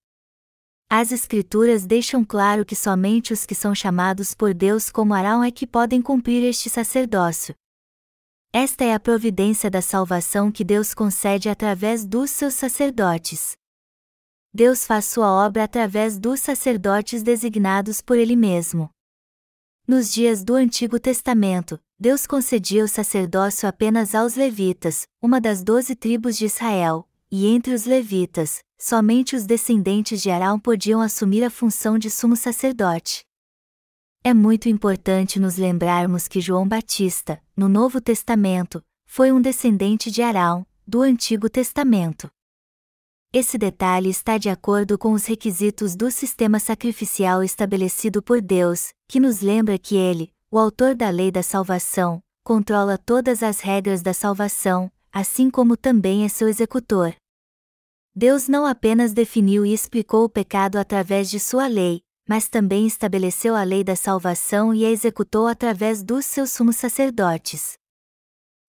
As 0.88 1.12
Escrituras 1.12 1.84
deixam 1.84 2.24
claro 2.24 2.64
que 2.64 2.74
somente 2.74 3.32
os 3.32 3.44
que 3.44 3.54
são 3.54 3.74
chamados 3.74 4.32
por 4.34 4.54
Deus 4.54 4.88
como 4.88 5.12
Arão 5.12 5.44
é 5.44 5.50
que 5.50 5.66
podem 5.66 6.00
cumprir 6.00 6.42
este 6.44 6.70
sacerdócio, 6.70 7.54
esta 8.58 8.84
é 8.84 8.94
a 8.94 8.98
providência 8.98 9.70
da 9.70 9.82
salvação 9.82 10.50
que 10.50 10.64
Deus 10.64 10.94
concede 10.94 11.50
através 11.50 12.06
dos 12.06 12.30
seus 12.30 12.54
sacerdotes. 12.54 13.54
Deus 14.50 14.86
faz 14.86 15.04
sua 15.04 15.30
obra 15.30 15.64
através 15.64 16.18
dos 16.18 16.40
sacerdotes 16.40 17.22
designados 17.22 18.00
por 18.00 18.16
Ele 18.16 18.34
mesmo. 18.34 18.88
Nos 19.86 20.10
dias 20.10 20.42
do 20.42 20.54
Antigo 20.54 20.98
Testamento, 20.98 21.78
Deus 22.00 22.26
concedia 22.26 22.82
o 22.82 22.88
sacerdócio 22.88 23.68
apenas 23.68 24.14
aos 24.14 24.36
levitas, 24.36 25.06
uma 25.20 25.38
das 25.38 25.62
doze 25.62 25.94
tribos 25.94 26.38
de 26.38 26.46
Israel, 26.46 27.06
e 27.30 27.46
entre 27.46 27.74
os 27.74 27.84
levitas, 27.84 28.60
somente 28.78 29.36
os 29.36 29.44
descendentes 29.44 30.22
de 30.22 30.30
Arão 30.30 30.58
podiam 30.58 31.02
assumir 31.02 31.44
a 31.44 31.50
função 31.50 31.98
de 31.98 32.08
sumo 32.08 32.34
sacerdote. 32.34 33.22
É 34.28 34.34
muito 34.34 34.68
importante 34.68 35.38
nos 35.38 35.56
lembrarmos 35.56 36.26
que 36.26 36.40
João 36.40 36.66
Batista, 36.66 37.40
no 37.56 37.68
Novo 37.68 38.00
Testamento, 38.00 38.82
foi 39.06 39.30
um 39.30 39.40
descendente 39.40 40.10
de 40.10 40.20
Arão, 40.20 40.66
do 40.84 41.00
Antigo 41.00 41.48
Testamento. 41.48 42.28
Esse 43.32 43.56
detalhe 43.56 44.10
está 44.10 44.36
de 44.36 44.48
acordo 44.48 44.98
com 44.98 45.12
os 45.12 45.26
requisitos 45.26 45.94
do 45.94 46.10
sistema 46.10 46.58
sacrificial 46.58 47.40
estabelecido 47.40 48.20
por 48.20 48.42
Deus, 48.42 48.88
que 49.06 49.20
nos 49.20 49.42
lembra 49.42 49.78
que 49.78 49.94
Ele, 49.94 50.32
o 50.50 50.58
autor 50.58 50.96
da 50.96 51.08
lei 51.08 51.30
da 51.30 51.44
salvação, 51.44 52.20
controla 52.42 52.98
todas 52.98 53.44
as 53.44 53.60
regras 53.60 54.02
da 54.02 54.12
salvação, 54.12 54.90
assim 55.12 55.48
como 55.48 55.76
também 55.76 56.24
é 56.24 56.28
seu 56.28 56.48
executor. 56.48 57.14
Deus 58.12 58.48
não 58.48 58.66
apenas 58.66 59.12
definiu 59.12 59.64
e 59.64 59.72
explicou 59.72 60.24
o 60.24 60.28
pecado 60.28 60.78
através 60.78 61.30
de 61.30 61.38
sua 61.38 61.68
lei, 61.68 62.02
mas 62.28 62.48
também 62.48 62.86
estabeleceu 62.86 63.54
a 63.54 63.62
lei 63.62 63.84
da 63.84 63.94
salvação 63.94 64.74
e 64.74 64.84
a 64.84 64.90
executou 64.90 65.46
através 65.46 66.02
dos 66.02 66.24
seus 66.24 66.50
sumos 66.50 66.76
sacerdotes. 66.76 67.78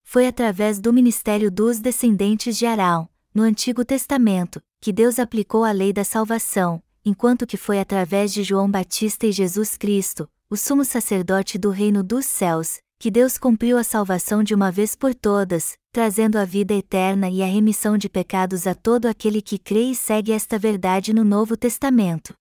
Foi 0.04 0.28
através 0.28 0.80
do 0.80 0.94
ministério 0.94 1.52
dos 1.52 1.80
descendentes 1.80 2.58
de 2.58 2.66
Arão, 2.66 3.10
no 3.34 3.44
Antigo 3.44 3.84
Testamento, 3.84 4.62
que 4.80 4.94
Deus 4.94 5.20
aplicou 5.20 5.64
a 5.64 5.72
lei 5.72 5.92
da 5.92 6.04
salvação, 6.04 6.82
enquanto 7.04 7.48
que 7.48 7.58
foi 7.58 7.80
através 7.80 8.34
de 8.34 8.44
João 8.44 8.70
Batista 8.70 9.26
e 9.26 9.32
Jesus 9.32 9.76
Cristo, 9.76 10.30
o 10.50 10.56
sumo 10.56 10.86
sacerdote 10.86 11.58
do 11.58 11.70
reino 11.72 12.04
dos 12.04 12.26
céus, 12.26 12.80
que 13.00 13.12
Deus 13.12 13.38
cumpriu 13.38 13.78
a 13.78 13.84
salvação 13.84 14.44
de 14.44 14.56
uma 14.56 14.72
vez 14.72 14.96
por 14.96 15.14
todas, 15.14 15.78
trazendo 15.92 16.38
a 16.38 16.46
vida 16.46 16.74
eterna 16.74 17.30
e 17.30 17.44
a 17.44 17.46
remissão 17.46 17.98
de 17.98 18.08
pecados 18.08 18.66
a 18.66 18.74
todo 18.74 19.08
aquele 19.08 19.42
que 19.42 19.58
crê 19.58 19.92
e 19.92 19.96
segue 19.96 20.32
esta 20.32 20.58
verdade 20.58 21.14
no 21.14 21.24
Novo 21.24 21.58
Testamento. 21.58 22.34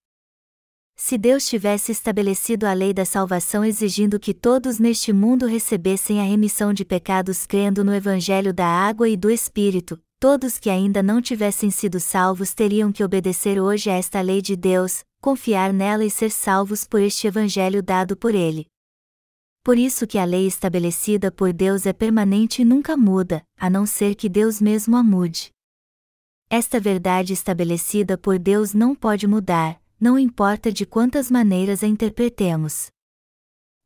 Se 0.98 1.18
Deus 1.18 1.46
tivesse 1.46 1.92
estabelecido 1.92 2.64
a 2.64 2.72
lei 2.72 2.94
da 2.94 3.04
salvação 3.04 3.62
exigindo 3.62 4.18
que 4.18 4.32
todos 4.32 4.78
neste 4.78 5.12
mundo 5.12 5.44
recebessem 5.44 6.20
a 6.20 6.24
remissão 6.24 6.72
de 6.72 6.86
pecados 6.86 7.46
crendo 7.46 7.84
no 7.84 7.94
Evangelho 7.94 8.52
da 8.52 8.66
água 8.66 9.06
e 9.06 9.14
do 9.14 9.30
Espírito, 9.30 10.00
todos 10.18 10.58
que 10.58 10.70
ainda 10.70 11.02
não 11.02 11.20
tivessem 11.20 11.70
sido 11.70 12.00
salvos 12.00 12.54
teriam 12.54 12.90
que 12.90 13.04
obedecer 13.04 13.60
hoje 13.60 13.90
a 13.90 13.92
esta 13.92 14.22
lei 14.22 14.40
de 14.40 14.56
Deus, 14.56 15.04
confiar 15.20 15.70
nela 15.70 16.02
e 16.02 16.10
ser 16.10 16.30
salvos 16.30 16.84
por 16.84 17.00
este 17.00 17.26
evangelho 17.26 17.82
dado 17.82 18.16
por 18.16 18.34
ele. 18.34 18.66
Por 19.62 19.76
isso 19.76 20.06
que 20.06 20.16
a 20.16 20.24
lei 20.24 20.46
estabelecida 20.46 21.30
por 21.30 21.52
Deus 21.52 21.84
é 21.84 21.92
permanente 21.92 22.62
e 22.62 22.64
nunca 22.64 22.96
muda, 22.96 23.42
a 23.58 23.68
não 23.68 23.84
ser 23.84 24.14
que 24.14 24.30
Deus 24.30 24.62
mesmo 24.62 24.96
a 24.96 25.02
mude. 25.02 25.50
Esta 26.48 26.80
verdade 26.80 27.34
estabelecida 27.34 28.16
por 28.16 28.38
Deus 28.38 28.72
não 28.72 28.94
pode 28.94 29.26
mudar, 29.26 29.78
não 30.00 30.18
importa 30.18 30.72
de 30.72 30.84
quantas 30.86 31.30
maneiras 31.30 31.82
a 31.82 31.86
interpretemos. 31.86 32.90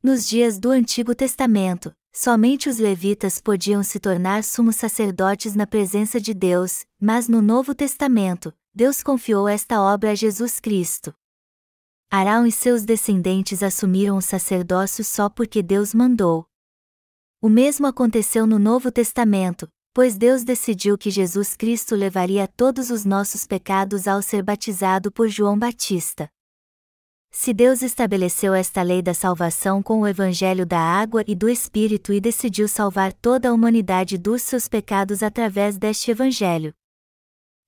Nos 0.02 0.28
dias 0.28 0.58
do 0.58 0.70
Antigo 0.70 1.14
Testamento, 1.14 1.92
Somente 2.12 2.68
os 2.68 2.78
levitas 2.78 3.40
podiam 3.40 3.84
se 3.84 4.00
tornar 4.00 4.42
sumos 4.42 4.74
sacerdotes 4.76 5.54
na 5.54 5.64
presença 5.64 6.20
de 6.20 6.34
Deus, 6.34 6.84
mas 7.00 7.28
no 7.28 7.40
Novo 7.40 7.72
Testamento, 7.72 8.52
Deus 8.74 9.00
confiou 9.00 9.48
esta 9.48 9.80
obra 9.80 10.10
a 10.10 10.14
Jesus 10.14 10.58
Cristo. 10.58 11.14
Arão 12.10 12.44
e 12.44 12.50
seus 12.50 12.84
descendentes 12.84 13.62
assumiram 13.62 14.16
o 14.16 14.22
sacerdócio 14.22 15.04
só 15.04 15.28
porque 15.28 15.62
Deus 15.62 15.94
mandou. 15.94 16.44
O 17.40 17.48
mesmo 17.48 17.86
aconteceu 17.86 18.44
no 18.44 18.58
Novo 18.58 18.90
Testamento, 18.90 19.70
pois 19.92 20.16
Deus 20.16 20.44
decidiu 20.44 20.96
que 20.96 21.10
Jesus 21.10 21.56
Cristo 21.56 21.96
levaria 21.96 22.46
todos 22.46 22.90
os 22.90 23.04
nossos 23.04 23.46
pecados 23.46 24.06
ao 24.06 24.22
ser 24.22 24.42
batizado 24.42 25.10
por 25.10 25.28
João 25.28 25.58
Batista. 25.58 26.30
Se 27.32 27.54
Deus 27.54 27.80
estabeleceu 27.80 28.54
esta 28.54 28.82
lei 28.82 29.00
da 29.00 29.14
salvação 29.14 29.82
com 29.82 30.00
o 30.00 30.06
evangelho 30.06 30.66
da 30.66 30.80
água 30.80 31.22
e 31.26 31.34
do 31.34 31.48
Espírito 31.48 32.12
e 32.12 32.20
decidiu 32.20 32.66
salvar 32.66 33.12
toda 33.12 33.48
a 33.48 33.52
humanidade 33.52 34.18
dos 34.18 34.42
seus 34.42 34.66
pecados 34.66 35.22
através 35.22 35.78
deste 35.78 36.10
evangelho. 36.10 36.74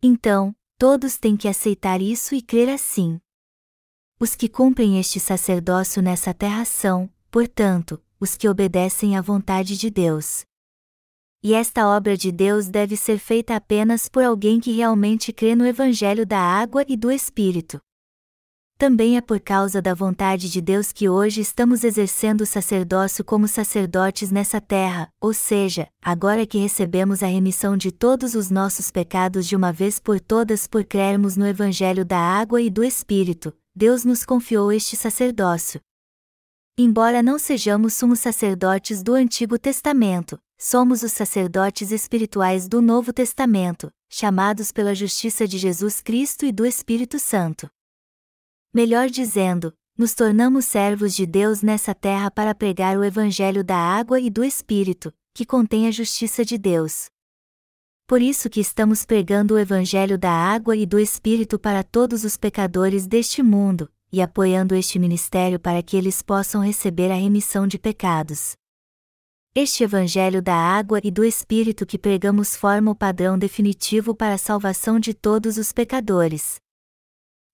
Então, 0.02 0.54
todos 0.76 1.16
têm 1.16 1.36
que 1.36 1.46
aceitar 1.46 2.00
isso 2.00 2.34
e 2.34 2.42
crer 2.42 2.68
assim. 2.68 3.20
Os 4.18 4.34
que 4.34 4.48
cumprem 4.48 4.98
este 4.98 5.20
sacerdócio 5.20 6.02
nessa 6.02 6.34
terra 6.34 6.64
são, 6.64 7.08
portanto, 7.30 8.02
os 8.18 8.36
que 8.36 8.48
obedecem 8.48 9.16
à 9.16 9.20
vontade 9.20 9.76
de 9.76 9.90
Deus. 9.90 10.44
E 11.42 11.54
esta 11.54 11.88
obra 11.88 12.16
de 12.16 12.30
Deus 12.30 12.68
deve 12.68 12.96
ser 12.96 13.18
feita 13.18 13.56
apenas 13.56 14.08
por 14.08 14.22
alguém 14.22 14.60
que 14.60 14.72
realmente 14.72 15.32
crê 15.32 15.54
no 15.56 15.66
Evangelho 15.66 16.24
da 16.24 16.38
água 16.38 16.84
e 16.88 16.96
do 16.96 17.10
Espírito 17.10 17.80
também 18.82 19.16
é 19.16 19.20
por 19.20 19.38
causa 19.38 19.80
da 19.80 19.94
vontade 19.94 20.50
de 20.50 20.60
Deus 20.60 20.90
que 20.90 21.08
hoje 21.08 21.40
estamos 21.40 21.84
exercendo 21.84 22.40
o 22.40 22.46
sacerdócio 22.46 23.24
como 23.24 23.46
sacerdotes 23.46 24.32
nessa 24.32 24.60
terra, 24.60 25.08
ou 25.20 25.32
seja, 25.32 25.86
agora 26.04 26.44
que 26.44 26.58
recebemos 26.58 27.22
a 27.22 27.28
remissão 27.28 27.76
de 27.76 27.92
todos 27.92 28.34
os 28.34 28.50
nossos 28.50 28.90
pecados 28.90 29.46
de 29.46 29.54
uma 29.54 29.72
vez 29.72 30.00
por 30.00 30.18
todas 30.18 30.66
por 30.66 30.82
crermos 30.82 31.36
no 31.36 31.46
Evangelho 31.46 32.04
da 32.04 32.18
água 32.18 32.60
e 32.60 32.68
do 32.68 32.82
Espírito, 32.82 33.54
Deus 33.72 34.04
nos 34.04 34.24
confiou 34.24 34.72
este 34.72 34.96
sacerdócio. 34.96 35.80
Embora 36.76 37.22
não 37.22 37.38
sejamos 37.38 37.92
sumos 37.92 38.20
sacerdotes 38.20 39.02
do 39.02 39.12
Antigo 39.12 39.58
Testamento, 39.58 40.40
somos 40.58 41.02
os 41.02 41.12
sacerdotes 41.12 41.90
espirituais 41.90 42.66
do 42.66 42.80
Novo 42.80 43.12
Testamento, 43.12 43.92
chamados 44.08 44.72
pela 44.72 44.94
justiça 44.94 45.46
de 45.46 45.58
Jesus 45.58 46.00
Cristo 46.00 46.46
e 46.46 46.52
do 46.52 46.64
Espírito 46.64 47.18
Santo. 47.18 47.70
Melhor 48.72 49.10
dizendo, 49.10 49.74
nos 49.98 50.14
tornamos 50.14 50.64
servos 50.64 51.14
de 51.14 51.26
Deus 51.26 51.60
nessa 51.60 51.94
terra 51.94 52.30
para 52.30 52.54
pregar 52.54 52.96
o 52.96 53.04
Evangelho 53.04 53.62
da 53.62 53.76
água 53.76 54.18
e 54.18 54.30
do 54.30 54.42
Espírito, 54.42 55.12
que 55.34 55.44
contém 55.44 55.86
a 55.86 55.90
justiça 55.90 56.42
de 56.42 56.56
Deus. 56.56 57.10
Por 58.06 58.22
isso 58.22 58.48
que 58.48 58.60
estamos 58.60 59.04
pregando 59.04 59.54
o 59.54 59.58
Evangelho 59.58 60.16
da 60.16 60.32
água 60.32 60.74
e 60.74 60.86
do 60.86 60.98
Espírito 60.98 61.58
para 61.58 61.84
todos 61.84 62.24
os 62.24 62.38
pecadores 62.38 63.06
deste 63.06 63.42
mundo, 63.42 63.92
e 64.12 64.20
apoiando 64.20 64.74
este 64.74 64.98
ministério 64.98 65.58
para 65.58 65.82
que 65.82 65.96
eles 65.96 66.20
possam 66.20 66.60
receber 66.60 67.10
a 67.10 67.14
remissão 67.14 67.66
de 67.66 67.78
pecados. 67.78 68.52
Este 69.54 69.84
Evangelho 69.84 70.42
da 70.42 70.54
água 70.54 71.00
e 71.02 71.10
do 71.10 71.24
Espírito 71.24 71.84
que 71.86 71.98
pregamos 71.98 72.56
forma 72.56 72.90
o 72.90 72.94
padrão 72.94 73.38
definitivo 73.38 74.14
para 74.14 74.34
a 74.34 74.38
salvação 74.38 74.98
de 74.98 75.12
todos 75.12 75.58
os 75.58 75.72
pecadores. 75.72 76.56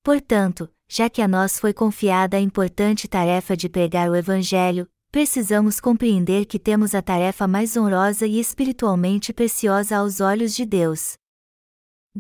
Portanto, 0.02 0.68
já 0.88 1.10
que 1.10 1.20
a 1.20 1.28
nós 1.28 1.58
foi 1.58 1.72
confiada 1.72 2.36
a 2.36 2.40
importante 2.40 3.06
tarefa 3.06 3.56
de 3.56 3.68
pregar 3.68 4.08
o 4.08 4.16
Evangelho, 4.16 4.88
precisamos 5.10 5.80
compreender 5.80 6.46
que 6.46 6.58
temos 6.58 6.94
a 6.94 7.02
tarefa 7.02 7.48
mais 7.48 7.76
honrosa 7.76 8.26
e 8.26 8.38
espiritualmente 8.38 9.32
preciosa 9.32 9.96
aos 9.96 10.20
olhos 10.20 10.54
de 10.54 10.64
Deus. 10.64 11.16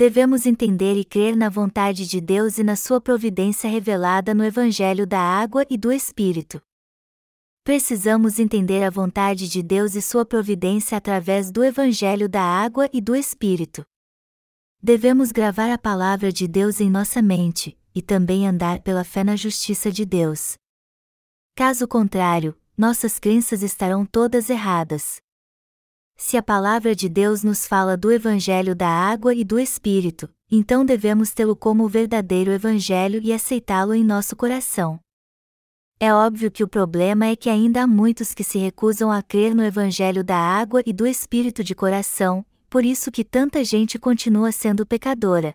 Devemos 0.00 0.46
entender 0.46 0.94
e 0.94 1.04
crer 1.04 1.34
na 1.34 1.48
vontade 1.48 2.06
de 2.06 2.20
Deus 2.20 2.56
e 2.56 2.62
na 2.62 2.76
sua 2.76 3.00
providência 3.00 3.68
revelada 3.68 4.32
no 4.32 4.44
Evangelho 4.44 5.04
da 5.04 5.18
Água 5.18 5.66
e 5.68 5.76
do 5.76 5.90
Espírito. 5.90 6.62
Precisamos 7.64 8.38
entender 8.38 8.84
a 8.84 8.90
vontade 8.90 9.48
de 9.48 9.60
Deus 9.60 9.96
e 9.96 10.00
sua 10.00 10.24
providência 10.24 10.96
através 10.96 11.50
do 11.50 11.64
Evangelho 11.64 12.28
da 12.28 12.40
Água 12.40 12.88
e 12.92 13.00
do 13.00 13.16
Espírito. 13.16 13.84
Devemos 14.80 15.32
gravar 15.32 15.68
a 15.68 15.76
palavra 15.76 16.30
de 16.30 16.46
Deus 16.46 16.80
em 16.80 16.88
nossa 16.88 17.20
mente, 17.20 17.76
e 17.92 18.00
também 18.00 18.46
andar 18.46 18.80
pela 18.82 19.02
fé 19.02 19.24
na 19.24 19.34
justiça 19.34 19.90
de 19.90 20.04
Deus. 20.04 20.56
Caso 21.56 21.88
contrário, 21.88 22.56
nossas 22.76 23.18
crenças 23.18 23.64
estarão 23.64 24.06
todas 24.06 24.48
erradas. 24.48 25.20
Se 26.20 26.36
a 26.36 26.42
palavra 26.42 26.96
de 26.96 27.08
Deus 27.08 27.44
nos 27.44 27.64
fala 27.64 27.96
do 27.96 28.10
Evangelho 28.10 28.74
da 28.74 28.88
água 28.88 29.32
e 29.32 29.44
do 29.44 29.56
Espírito, 29.56 30.28
então 30.50 30.84
devemos 30.84 31.32
tê-lo 31.32 31.54
como 31.54 31.84
o 31.84 31.88
verdadeiro 31.88 32.50
Evangelho 32.50 33.20
e 33.22 33.32
aceitá-lo 33.32 33.94
em 33.94 34.02
nosso 34.02 34.34
coração. 34.34 34.98
É 36.00 36.12
óbvio 36.12 36.50
que 36.50 36.64
o 36.64 36.68
problema 36.68 37.26
é 37.26 37.36
que 37.36 37.48
ainda 37.48 37.84
há 37.84 37.86
muitos 37.86 38.34
que 38.34 38.42
se 38.42 38.58
recusam 38.58 39.12
a 39.12 39.22
crer 39.22 39.54
no 39.54 39.62
Evangelho 39.62 40.24
da 40.24 40.36
água 40.36 40.82
e 40.84 40.92
do 40.92 41.06
Espírito 41.06 41.62
de 41.62 41.72
coração, 41.72 42.44
por 42.68 42.84
isso 42.84 43.12
que 43.12 43.24
tanta 43.24 43.64
gente 43.64 43.96
continua 43.96 44.50
sendo 44.50 44.84
pecadora. 44.84 45.54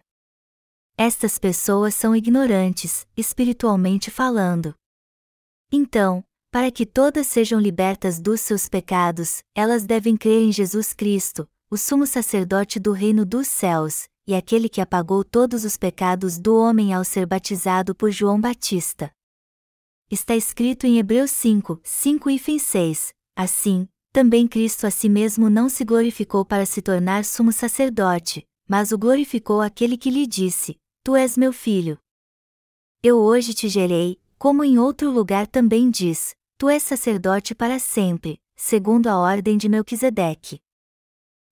Estas 0.98 1.38
pessoas 1.38 1.94
são 1.94 2.16
ignorantes, 2.16 3.06
espiritualmente 3.18 4.10
falando. 4.10 4.74
Então, 5.70 6.24
para 6.54 6.70
que 6.70 6.86
todas 6.86 7.26
sejam 7.26 7.60
libertas 7.60 8.20
dos 8.20 8.40
seus 8.40 8.70
pecados, 8.70 9.42
elas 9.56 9.88
devem 9.88 10.16
crer 10.16 10.44
em 10.44 10.52
Jesus 10.52 10.94
Cristo, 10.94 11.50
o 11.68 11.76
sumo 11.76 12.06
sacerdote 12.06 12.80
do 12.80 12.92
reino 12.92 13.26
dos 13.26 13.48
céus, 13.48 14.08
e 14.28 14.36
aquele 14.36 14.70
que 14.70 14.80
apagou 14.80 15.24
todos 15.24 15.66
os 15.66 15.78
pecados 15.78 16.38
do 16.38 16.56
homem 16.56 16.94
ao 16.94 17.04
ser 17.04 17.26
batizado 17.26 17.96
por 17.96 18.12
João 18.12 18.40
Batista. 18.40 19.12
está 20.12 20.36
escrito 20.36 20.86
em 20.86 21.00
Hebreus 21.00 21.32
5, 21.32 21.82
5 21.84 22.30
e 22.30 22.60
6. 22.60 23.14
Assim, 23.36 23.90
também 24.12 24.48
Cristo 24.48 24.86
a 24.86 24.92
si 24.92 25.10
mesmo 25.10 25.50
não 25.50 25.68
se 25.68 25.84
glorificou 25.84 26.46
para 26.46 26.68
se 26.68 26.84
tornar 26.84 27.26
sumo 27.26 27.52
sacerdote, 27.52 28.48
mas 28.70 28.92
o 28.92 28.98
glorificou 29.00 29.60
aquele 29.60 29.98
que 29.98 30.12
lhe 30.12 30.28
disse: 30.28 30.78
Tu 31.04 31.16
és 31.16 31.36
meu 31.36 31.52
filho. 31.52 31.98
Eu 33.02 33.18
hoje 33.18 33.56
te 33.56 33.68
gerei, 33.68 34.22
como 34.38 34.64
em 34.64 34.78
outro 34.78 35.10
lugar 35.10 35.48
também 35.48 35.90
diz: 35.90 36.36
Tu 36.58 36.70
és 36.70 36.82
sacerdote 36.82 37.54
para 37.54 37.80
sempre, 37.80 38.40
segundo 38.56 39.08
a 39.08 39.18
ordem 39.18 39.58
de 39.58 39.68
Melquisedeque. 39.68 40.60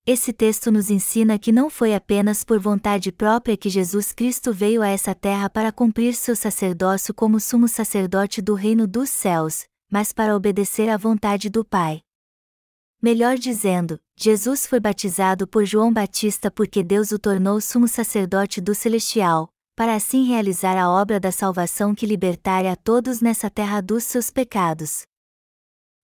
Esse 0.05 0.33
texto 0.33 0.71
nos 0.71 0.89
ensina 0.89 1.37
que 1.37 1.51
não 1.51 1.69
foi 1.69 1.93
apenas 1.93 2.43
por 2.43 2.59
vontade 2.59 3.11
própria 3.11 3.55
que 3.55 3.69
Jesus 3.69 4.11
Cristo 4.13 4.51
veio 4.51 4.81
a 4.81 4.87
essa 4.87 5.13
terra 5.13 5.49
para 5.49 5.71
cumprir 5.71 6.15
seu 6.15 6.35
sacerdócio 6.35 7.13
como 7.13 7.39
sumo 7.39 7.67
sacerdote 7.67 8.41
do 8.41 8.55
reino 8.55 8.87
dos 8.87 9.09
céus, 9.09 9.65
mas 9.91 10.11
para 10.11 10.35
obedecer 10.35 10.89
à 10.89 10.97
vontade 10.97 11.49
do 11.49 11.63
Pai. 11.63 12.01
Melhor 12.99 13.37
dizendo, 13.37 13.99
Jesus 14.15 14.65
foi 14.65 14.79
batizado 14.79 15.47
por 15.47 15.65
João 15.65 15.91
Batista 15.91 16.49
porque 16.49 16.83
Deus 16.83 17.11
o 17.11 17.19
tornou 17.19 17.59
sumo 17.59 17.87
sacerdote 17.87 18.61
do 18.61 18.73
celestial, 18.73 19.51
para 19.81 19.95
assim 19.95 20.25
realizar 20.25 20.77
a 20.77 20.91
obra 20.91 21.19
da 21.19 21.31
salvação 21.31 21.95
que 21.95 22.05
libertaria 22.05 22.71
a 22.71 22.75
todos 22.75 23.19
nessa 23.19 23.49
terra 23.49 23.81
dos 23.81 24.03
seus 24.03 24.29
pecados. 24.29 25.07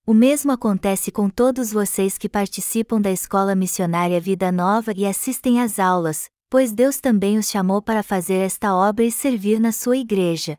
O 0.04 0.12
mesmo 0.12 0.50
acontece 0.50 1.12
com 1.12 1.30
todos 1.30 1.70
vocês 1.70 2.18
que 2.18 2.28
participam 2.28 3.00
da 3.00 3.12
escola 3.12 3.54
missionária 3.54 4.20
Vida 4.20 4.50
Nova 4.50 4.92
e 4.96 5.06
assistem 5.06 5.60
às 5.60 5.78
aulas, 5.78 6.28
pois 6.50 6.72
Deus 6.72 6.98
também 6.98 7.38
os 7.38 7.48
chamou 7.48 7.80
para 7.80 8.02
fazer 8.02 8.38
esta 8.38 8.74
obra 8.74 9.04
e 9.04 9.12
servir 9.12 9.60
na 9.60 9.70
sua 9.70 9.96
igreja. 9.96 10.58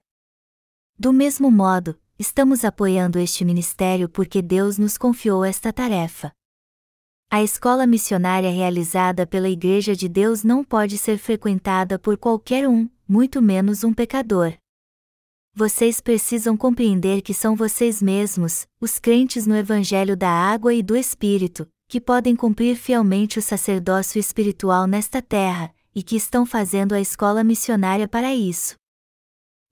Do 0.98 1.12
mesmo 1.12 1.52
modo, 1.52 2.00
estamos 2.18 2.64
apoiando 2.64 3.20
este 3.20 3.44
ministério 3.44 4.08
porque 4.08 4.42
Deus 4.42 4.78
nos 4.78 4.98
confiou 4.98 5.44
esta 5.44 5.74
tarefa. 5.74 6.32
A 7.32 7.44
escola 7.44 7.86
missionária 7.86 8.50
realizada 8.50 9.28
pela 9.28 9.50
Igreja 9.50 9.96
de 9.96 10.10
Deus 10.10 10.44
não 10.44 10.64
pode 10.64 10.98
ser 10.98 11.18
frequentada 11.18 12.00
por 12.00 12.18
qualquer 12.18 12.68
um, 12.68 12.90
muito 13.08 13.42
menos 13.42 13.84
um 13.84 13.94
pecador 13.94 14.54
vocês 15.60 16.00
precisam 16.00 16.56
compreender 16.56 17.22
que 17.22 17.34
são 17.34 17.54
vocês 17.54 18.02
mesmos, 18.02 18.66
os 18.80 18.98
crentes 18.98 19.46
no 19.46 19.58
Evangelho 19.58 20.16
da 20.16 20.30
Água 20.30 20.74
e 20.74 20.82
do 20.82 20.96
Espírito, 20.96 21.68
que 21.86 22.00
podem 22.00 22.34
cumprir 22.34 22.78
fielmente 22.78 23.38
o 23.38 23.42
sacerdócio 23.42 24.18
espiritual 24.18 24.88
nesta 24.88 25.22
terra, 25.22 25.70
e 25.94 26.02
que 26.02 26.16
estão 26.16 26.46
fazendo 26.46 26.94
a 26.94 27.02
escola 27.02 27.44
missionária 27.44 28.08
para 28.08 28.34
isso. 28.34 28.76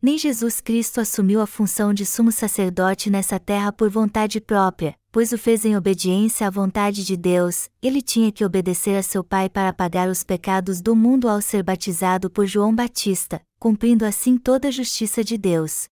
Nem 0.01 0.17
Jesus 0.17 0.59
Cristo 0.59 0.99
assumiu 0.99 1.39
a 1.39 1.47
função 1.47 1.93
de 1.93 2.05
sumo 2.05 2.33
sacerdote 2.33 3.09
nessa 3.09 3.39
terra 3.39 3.71
por 3.71 3.89
vontade 3.89 4.41
própria, 4.41 4.93
pois 5.17 5.31
o 5.31 5.37
fez 5.39 5.65
em 5.65 5.75
obediência 5.75 6.45
à 6.45 6.49
vontade 6.51 7.03
de 7.03 7.17
Deus, 7.17 7.71
ele 7.81 8.03
tinha 8.03 8.31
que 8.31 8.45
obedecer 8.45 8.95
a 8.95 9.01
seu 9.01 9.23
Pai 9.23 9.49
para 9.49 9.73
pagar 9.73 10.09
os 10.09 10.23
pecados 10.23 10.79
do 10.79 10.95
mundo 10.95 11.27
ao 11.27 11.41
ser 11.41 11.63
batizado 11.63 12.29
por 12.29 12.45
João 12.45 12.75
Batista, 12.75 13.41
cumprindo 13.57 14.05
assim 14.05 14.37
toda 14.37 14.67
a 14.67 14.71
justiça 14.71 15.23
de 15.23 15.35
Deus. 15.35 15.89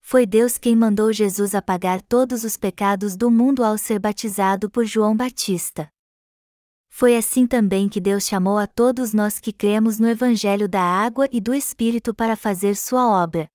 Foi 0.00 0.26
Deus 0.26 0.58
quem 0.58 0.74
mandou 0.74 1.12
Jesus 1.12 1.54
apagar 1.54 2.02
todos 2.02 2.42
os 2.42 2.56
pecados 2.56 3.16
do 3.16 3.30
mundo 3.30 3.62
ao 3.62 3.78
ser 3.78 4.00
batizado 4.00 4.68
por 4.68 4.84
João 4.84 5.16
Batista. 5.16 5.88
Foi 6.90 7.16
assim 7.16 7.46
também 7.46 7.88
que 7.88 8.00
Deus 8.00 8.24
chamou 8.26 8.58
a 8.58 8.66
todos 8.66 9.14
nós 9.14 9.38
que 9.38 9.52
cremos 9.52 10.00
no 10.00 10.08
Evangelho 10.08 10.68
da 10.68 10.82
Água 10.82 11.28
e 11.30 11.40
do 11.40 11.54
Espírito 11.54 12.12
para 12.12 12.34
fazer 12.34 12.74
sua 12.74 13.06
obra. 13.06 13.46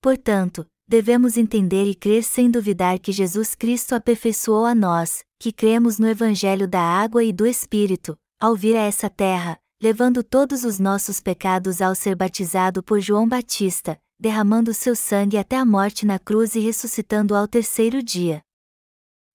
Portanto, 0.00 0.64
devemos 0.90 1.36
entender 1.36 1.84
e 1.84 1.94
crer 1.94 2.24
sem 2.24 2.50
duvidar 2.50 2.98
que 2.98 3.12
Jesus 3.12 3.54
Cristo 3.54 3.94
aperfeiçoou 3.94 4.64
a 4.64 4.74
nós, 4.74 5.24
que 5.38 5.52
cremos 5.52 6.00
no 6.00 6.08
Evangelho 6.08 6.66
da 6.66 6.80
Água 6.80 7.22
e 7.22 7.32
do 7.32 7.46
Espírito, 7.46 8.18
ao 8.40 8.56
vir 8.56 8.74
a 8.74 8.80
essa 8.80 9.08
terra, 9.08 9.56
levando 9.80 10.24
todos 10.24 10.64
os 10.64 10.80
nossos 10.80 11.20
pecados 11.20 11.80
ao 11.80 11.94
ser 11.94 12.16
batizado 12.16 12.82
por 12.82 12.98
João 12.98 13.28
Batista, 13.28 13.96
derramando 14.18 14.74
seu 14.74 14.96
sangue 14.96 15.38
até 15.38 15.56
a 15.56 15.64
morte 15.64 16.04
na 16.04 16.18
cruz 16.18 16.56
e 16.56 16.58
ressuscitando 16.58 17.36
ao 17.36 17.46
terceiro 17.46 18.02
dia. 18.02 18.42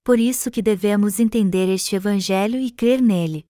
Por 0.03 0.19
isso 0.19 0.51
que 0.51 0.61
devemos 0.61 1.21
entender 1.21 1.73
este 1.73 1.95
Evangelho 1.95 2.59
e 2.59 2.69
crer 2.69 3.01
nele. 3.01 3.45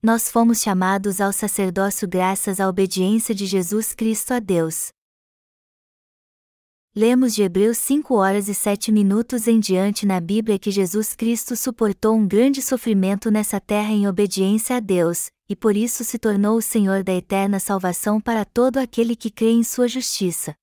Nós 0.00 0.30
fomos 0.30 0.62
chamados 0.62 1.20
ao 1.20 1.32
sacerdócio 1.32 2.06
graças 2.06 2.60
à 2.60 2.68
obediência 2.68 3.34
de 3.34 3.44
Jesus 3.44 3.92
Cristo 3.92 4.32
a 4.34 4.38
Deus. 4.38 4.92
Lemos 6.92 7.36
de 7.36 7.44
Hebreus 7.44 7.78
5 7.78 8.16
horas 8.16 8.48
e 8.48 8.54
7 8.54 8.90
minutos 8.90 9.46
em 9.46 9.60
diante 9.60 10.04
na 10.04 10.18
Bíblia 10.18 10.58
que 10.58 10.72
Jesus 10.72 11.14
Cristo 11.14 11.54
suportou 11.54 12.16
um 12.16 12.26
grande 12.26 12.60
sofrimento 12.60 13.30
nessa 13.30 13.60
terra 13.60 13.92
em 13.92 14.08
obediência 14.08 14.74
a 14.74 14.80
Deus, 14.80 15.30
e 15.48 15.54
por 15.54 15.76
isso 15.76 16.02
se 16.02 16.18
tornou 16.18 16.56
o 16.56 16.62
Senhor 16.62 17.04
da 17.04 17.14
eterna 17.14 17.60
salvação 17.60 18.20
para 18.20 18.44
todo 18.44 18.78
aquele 18.78 19.14
que 19.14 19.30
crê 19.30 19.52
em 19.52 19.62
sua 19.62 19.86
justiça. 19.86 20.56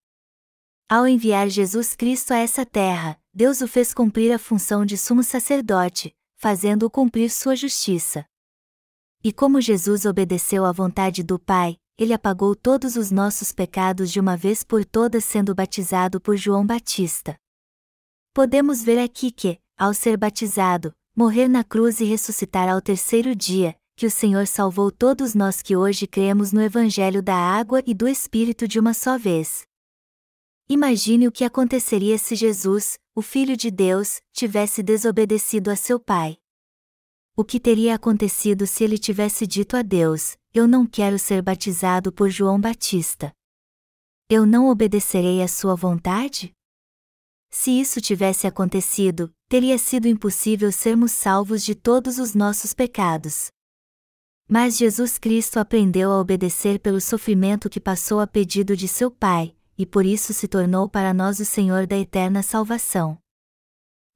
Ao 0.89 1.07
enviar 1.07 1.47
Jesus 1.47 1.95
Cristo 1.95 2.33
a 2.33 2.37
essa 2.39 2.65
terra, 2.65 3.17
Deus 3.33 3.61
o 3.61 3.67
fez 3.67 3.93
cumprir 3.93 4.33
a 4.33 4.37
função 4.37 4.85
de 4.85 4.97
sumo 4.97 5.23
sacerdote, 5.23 6.13
fazendo-o 6.35 6.89
cumprir 6.89 7.29
sua 7.31 7.55
justiça. 7.55 8.25
E 9.23 9.31
como 9.31 9.61
Jesus 9.61 10.03
obedeceu 10.03 10.65
à 10.65 10.73
vontade 10.73 11.23
do 11.23 11.39
Pai, 11.39 11.77
ele 11.97 12.13
apagou 12.13 12.55
todos 12.55 12.95
os 12.95 13.09
nossos 13.09 13.51
pecados 13.51 14.11
de 14.11 14.19
uma 14.19 14.37
vez 14.37 14.63
por 14.63 14.85
todas 14.85 15.25
sendo 15.25 15.55
batizado 15.55 16.21
por 16.21 16.37
João 16.37 16.65
Batista. 16.65 17.35
Podemos 18.33 18.83
ver 18.83 18.99
aqui 18.99 19.31
que, 19.31 19.59
ao 19.75 19.93
ser 19.93 20.15
batizado, 20.15 20.93
morrer 21.15 21.47
na 21.47 21.63
cruz 21.63 21.99
e 21.99 22.05
ressuscitar 22.05 22.69
ao 22.69 22.79
terceiro 22.79 23.35
dia, 23.35 23.75
que 23.95 24.05
o 24.05 24.11
Senhor 24.11 24.45
salvou 24.45 24.91
todos 24.91 25.33
nós 25.33 25.63
que 25.63 25.75
hoje 25.75 26.05
cremos 26.05 26.51
no 26.51 26.61
Evangelho 26.61 27.23
da 27.23 27.35
água 27.35 27.81
e 27.83 27.95
do 27.95 28.07
Espírito 28.07 28.67
de 28.67 28.79
uma 28.79 28.93
só 28.93 29.17
vez. 29.17 29.63
Imagine 30.69 31.27
o 31.27 31.31
que 31.31 31.43
aconteceria 31.43 32.19
se 32.19 32.35
Jesus, 32.35 32.99
o 33.15 33.23
Filho 33.23 33.57
de 33.57 33.71
Deus, 33.71 34.21
tivesse 34.31 34.83
desobedecido 34.83 35.71
a 35.71 35.75
seu 35.75 35.99
Pai. 35.99 36.37
O 37.39 37.45
que 37.45 37.59
teria 37.59 37.93
acontecido 37.93 38.65
se 38.65 38.83
ele 38.83 38.97
tivesse 38.97 39.45
dito 39.45 39.77
a 39.77 39.83
Deus: 39.83 40.35
eu 40.51 40.67
não 40.67 40.87
quero 40.87 41.19
ser 41.19 41.39
batizado 41.39 42.11
por 42.11 42.31
João 42.31 42.59
Batista. 42.59 43.31
Eu 44.27 44.43
não 44.43 44.69
obedecerei 44.69 45.43
à 45.43 45.47
sua 45.47 45.75
vontade? 45.75 46.51
Se 47.51 47.69
isso 47.69 48.01
tivesse 48.01 48.47
acontecido, 48.47 49.31
teria 49.47 49.77
sido 49.77 50.07
impossível 50.07 50.71
sermos 50.71 51.11
salvos 51.11 51.63
de 51.63 51.75
todos 51.75 52.17
os 52.17 52.33
nossos 52.33 52.73
pecados. 52.73 53.49
Mas 54.49 54.75
Jesus 54.75 55.19
Cristo 55.19 55.59
aprendeu 55.59 56.11
a 56.11 56.19
obedecer 56.19 56.79
pelo 56.79 56.99
sofrimento 56.99 57.69
que 57.69 57.79
passou 57.79 58.19
a 58.19 58.25
pedido 58.25 58.75
de 58.75 58.87
seu 58.87 59.11
Pai, 59.11 59.55
e 59.77 59.85
por 59.85 60.07
isso 60.07 60.33
se 60.33 60.47
tornou 60.47 60.89
para 60.89 61.13
nós 61.13 61.39
o 61.39 61.45
Senhor 61.45 61.85
da 61.85 61.99
eterna 61.99 62.41
salvação. 62.41 63.15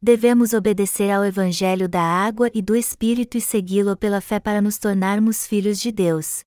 Devemos 0.04 0.52
obedecer 0.54 1.12
ao 1.12 1.24
Evangelho 1.24 1.88
da 1.88 2.02
água 2.02 2.50
e 2.56 2.62
do 2.62 2.76
Espírito 2.76 3.38
e 3.38 3.42
segui-lo 3.42 3.96
pela 3.96 4.20
fé 4.20 4.40
para 4.40 4.60
nos 4.60 4.80
tornarmos 4.80 5.46
filhos 5.46 5.80
de 5.80 5.92
Deus. 5.92 6.44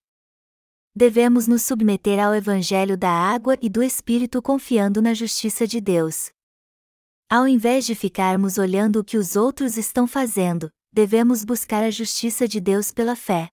Devemos 0.93 1.47
nos 1.47 1.63
submeter 1.63 2.19
ao 2.19 2.35
Evangelho 2.35 2.99
da 2.99 3.11
água 3.11 3.57
e 3.63 3.69
do 3.69 3.81
Espírito 3.81 4.43
confiando 4.43 5.01
na 5.01 5.15
justiça 5.15 5.69
de 5.69 5.81
Deus. 5.81 6.31
Ao 7.31 7.47
invés 7.47 7.87
de 7.87 7.95
ficarmos 7.95 8.59
olhando 8.59 8.99
o 8.99 9.05
que 9.05 9.17
os 9.17 9.37
outros 9.37 9.77
estão 9.77 10.05
fazendo, 10.05 10.69
devemos 10.93 11.45
buscar 11.45 11.85
a 11.85 11.93
justiça 11.93 12.49
de 12.49 12.61
Deus 12.61 12.91
pela 12.91 13.15
fé. 13.15 13.51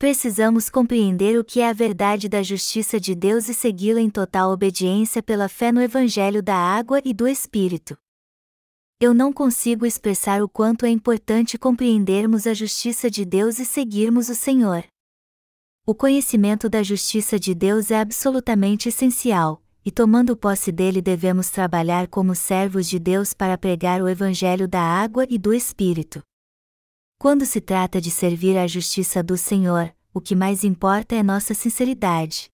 Precisamos 0.00 0.68
compreender 0.68 1.38
o 1.38 1.44
que 1.44 1.60
é 1.60 1.68
a 1.68 1.72
verdade 1.72 2.28
da 2.28 2.42
justiça 2.42 2.98
de 2.98 3.14
Deus 3.14 3.48
e 3.48 3.54
segui-la 3.54 4.00
em 4.00 4.10
total 4.10 4.50
obediência 4.50 5.22
pela 5.22 5.48
fé 5.48 5.70
no 5.70 5.80
Evangelho 5.80 6.42
da 6.42 6.56
água 6.56 7.00
e 7.04 7.14
do 7.14 7.28
Espírito 7.28 7.96
eu 8.98 9.12
não 9.12 9.30
consigo 9.30 9.84
expressar 9.84 10.42
o 10.42 10.48
quanto 10.48 10.86
é 10.86 10.88
importante 10.88 11.58
compreendermos 11.58 12.46
a 12.46 12.54
justiça 12.54 13.10
de 13.10 13.26
Deus 13.26 13.58
e 13.58 13.64
seguirmos 13.66 14.30
o 14.30 14.34
Senhor. 14.34 14.84
O 15.86 15.94
conhecimento 15.94 16.68
da 16.68 16.82
justiça 16.82 17.38
de 17.38 17.54
Deus 17.54 17.90
é 17.90 18.00
absolutamente 18.00 18.88
essencial, 18.88 19.62
e 19.84 19.90
tomando 19.90 20.34
posse 20.34 20.72
dele 20.72 21.02
devemos 21.02 21.50
trabalhar 21.50 22.08
como 22.08 22.34
servos 22.34 22.88
de 22.88 22.98
Deus 22.98 23.34
para 23.34 23.58
pregar 23.58 24.00
o 24.00 24.08
Evangelho 24.08 24.66
da 24.66 24.80
água 24.80 25.26
e 25.28 25.36
do 25.38 25.52
Espírito. 25.52 26.22
Quando 27.18 27.44
se 27.44 27.60
trata 27.60 28.00
de 28.00 28.10
servir 28.10 28.56
à 28.56 28.66
justiça 28.66 29.22
do 29.22 29.36
Senhor, 29.36 29.94
o 30.12 30.20
que 30.22 30.34
mais 30.34 30.64
importa 30.64 31.14
é 31.14 31.22
nossa 31.22 31.52
sinceridade. 31.52 32.48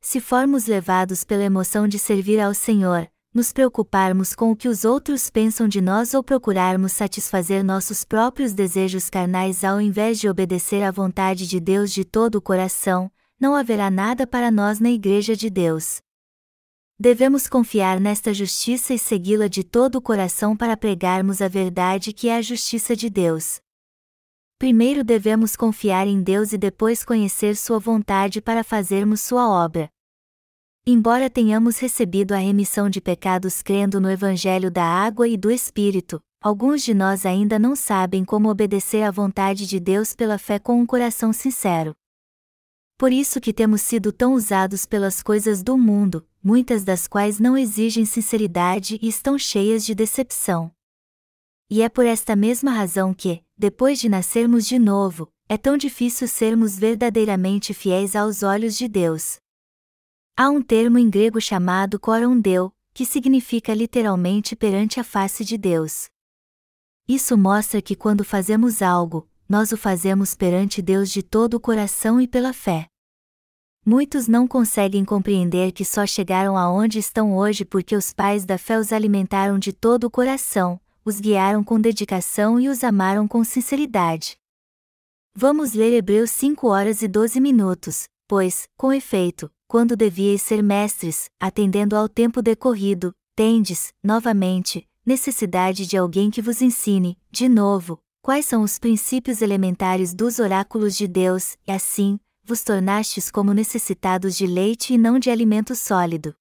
Se 0.00 0.20
formos 0.20 0.66
levados 0.66 1.24
pela 1.24 1.42
emoção 1.42 1.88
de 1.88 1.98
servir 1.98 2.40
ao 2.40 2.54
Senhor, 2.54 3.10
nos 3.32 3.52
preocuparmos 3.52 4.34
com 4.34 4.50
o 4.50 4.56
que 4.56 4.68
os 4.68 4.84
outros 4.84 5.30
pensam 5.30 5.68
de 5.68 5.80
nós 5.80 6.14
ou 6.14 6.22
procurarmos 6.22 6.92
satisfazer 6.92 7.62
nossos 7.62 8.04
próprios 8.04 8.52
desejos 8.52 9.08
carnais 9.08 9.62
ao 9.62 9.80
invés 9.80 10.18
de 10.18 10.28
obedecer 10.28 10.82
à 10.82 10.90
vontade 10.90 11.46
de 11.46 11.60
Deus 11.60 11.92
de 11.92 12.04
todo 12.04 12.36
o 12.36 12.42
coração, 12.42 13.10
não 13.38 13.54
haverá 13.54 13.88
nada 13.88 14.26
para 14.26 14.50
nós 14.50 14.80
na 14.80 14.90
Igreja 14.90 15.36
de 15.36 15.48
Deus. 15.48 16.00
Devemos 16.98 17.46
confiar 17.46 18.00
nesta 18.00 18.34
justiça 18.34 18.92
e 18.92 18.98
segui-la 18.98 19.46
de 19.46 19.62
todo 19.62 19.96
o 19.96 20.02
coração 20.02 20.56
para 20.56 20.76
pregarmos 20.76 21.40
a 21.40 21.48
verdade 21.48 22.12
que 22.12 22.28
é 22.28 22.36
a 22.36 22.42
justiça 22.42 22.96
de 22.96 23.08
Deus. 23.08 23.60
Primeiro 24.58 25.02
devemos 25.02 25.56
confiar 25.56 26.06
em 26.06 26.20
Deus 26.20 26.52
e 26.52 26.58
depois 26.58 27.02
conhecer 27.02 27.56
Sua 27.56 27.78
vontade 27.78 28.42
para 28.42 28.62
fazermos 28.62 29.20
Sua 29.22 29.48
obra. 29.48 29.88
Embora 30.86 31.28
tenhamos 31.28 31.78
recebido 31.78 32.32
a 32.32 32.38
remissão 32.38 32.88
de 32.88 33.02
pecados 33.02 33.60
crendo 33.60 34.00
no 34.00 34.10
Evangelho 34.10 34.70
da 34.70 34.84
Água 34.84 35.28
e 35.28 35.36
do 35.36 35.50
Espírito, 35.50 36.22
alguns 36.40 36.82
de 36.82 36.94
nós 36.94 37.26
ainda 37.26 37.58
não 37.58 37.76
sabem 37.76 38.24
como 38.24 38.48
obedecer 38.48 39.02
à 39.02 39.10
vontade 39.10 39.66
de 39.66 39.78
Deus 39.78 40.14
pela 40.14 40.38
fé 40.38 40.58
com 40.58 40.80
um 40.80 40.86
coração 40.86 41.34
sincero. 41.34 41.94
Por 42.96 43.12
isso 43.12 43.40
que 43.40 43.52
temos 43.52 43.82
sido 43.82 44.10
tão 44.10 44.32
usados 44.32 44.86
pelas 44.86 45.22
coisas 45.22 45.62
do 45.62 45.76
mundo, 45.76 46.26
muitas 46.42 46.82
das 46.82 47.06
quais 47.06 47.38
não 47.38 47.58
exigem 47.58 48.06
sinceridade 48.06 48.98
e 49.02 49.08
estão 49.08 49.38
cheias 49.38 49.84
de 49.84 49.94
decepção. 49.94 50.72
E 51.68 51.82
é 51.82 51.88
por 51.90 52.06
esta 52.06 52.34
mesma 52.34 52.72
razão 52.72 53.12
que, 53.12 53.42
depois 53.56 54.00
de 54.00 54.08
nascermos 54.08 54.66
de 54.66 54.78
novo, 54.78 55.30
é 55.46 55.58
tão 55.58 55.76
difícil 55.76 56.26
sermos 56.26 56.78
verdadeiramente 56.78 57.74
fiéis 57.74 58.16
aos 58.16 58.42
olhos 58.42 58.76
de 58.76 58.88
Deus. 58.88 59.38
Há 60.42 60.48
um 60.48 60.62
termo 60.62 60.96
em 60.96 61.10
grego 61.10 61.38
chamado 61.38 62.00
korondeu, 62.00 62.72
que 62.94 63.04
significa 63.04 63.74
literalmente 63.74 64.56
perante 64.56 64.98
a 64.98 65.04
face 65.04 65.44
de 65.44 65.58
Deus. 65.58 66.08
Isso 67.06 67.36
mostra 67.36 67.82
que 67.82 67.94
quando 67.94 68.24
fazemos 68.24 68.80
algo, 68.80 69.28
nós 69.46 69.70
o 69.70 69.76
fazemos 69.76 70.34
perante 70.34 70.80
Deus 70.80 71.10
de 71.10 71.22
todo 71.22 71.58
o 71.58 71.60
coração 71.60 72.18
e 72.18 72.26
pela 72.26 72.54
fé. 72.54 72.86
Muitos 73.84 74.26
não 74.26 74.48
conseguem 74.48 75.04
compreender 75.04 75.72
que 75.72 75.84
só 75.84 76.06
chegaram 76.06 76.56
aonde 76.56 76.98
estão 76.98 77.36
hoje 77.36 77.62
porque 77.62 77.94
os 77.94 78.10
pais 78.10 78.46
da 78.46 78.56
fé 78.56 78.78
os 78.78 78.94
alimentaram 78.94 79.58
de 79.58 79.74
todo 79.74 80.04
o 80.04 80.10
coração, 80.10 80.80
os 81.04 81.20
guiaram 81.20 81.62
com 81.62 81.78
dedicação 81.78 82.58
e 82.58 82.70
os 82.70 82.82
amaram 82.82 83.28
com 83.28 83.44
sinceridade. 83.44 84.38
Vamos 85.34 85.74
ler 85.74 85.92
Hebreus 85.92 86.30
5 86.30 86.66
horas 86.66 87.02
e 87.02 87.08
12 87.08 87.38
minutos, 87.42 88.08
pois, 88.26 88.66
com 88.74 88.90
efeito, 88.90 89.52
quando 89.70 89.96
devíeis 89.96 90.42
ser 90.42 90.64
mestres, 90.64 91.30
atendendo 91.38 91.94
ao 91.94 92.08
tempo 92.08 92.42
decorrido, 92.42 93.14
tendes, 93.36 93.92
novamente, 94.02 94.84
necessidade 95.06 95.86
de 95.86 95.96
alguém 95.96 96.28
que 96.28 96.42
vos 96.42 96.60
ensine, 96.60 97.16
de 97.30 97.48
novo, 97.48 98.00
quais 98.20 98.46
são 98.46 98.64
os 98.64 98.80
princípios 98.80 99.40
elementares 99.40 100.12
dos 100.12 100.40
oráculos 100.40 100.96
de 100.96 101.06
Deus, 101.06 101.56
e 101.68 101.70
assim, 101.70 102.18
vos 102.42 102.64
tornastes 102.64 103.30
como 103.30 103.54
necessitados 103.54 104.36
de 104.36 104.44
leite 104.44 104.94
e 104.94 104.98
não 104.98 105.20
de 105.20 105.30
alimento 105.30 105.76
sólido. 105.76 106.34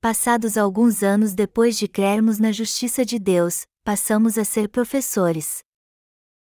Passados 0.00 0.58
alguns 0.58 1.04
anos 1.04 1.34
depois 1.34 1.78
de 1.78 1.86
crermos 1.86 2.40
na 2.40 2.50
justiça 2.50 3.04
de 3.04 3.16
Deus, 3.16 3.64
passamos 3.84 4.36
a 4.38 4.44
ser 4.44 4.68
professores. 4.68 5.62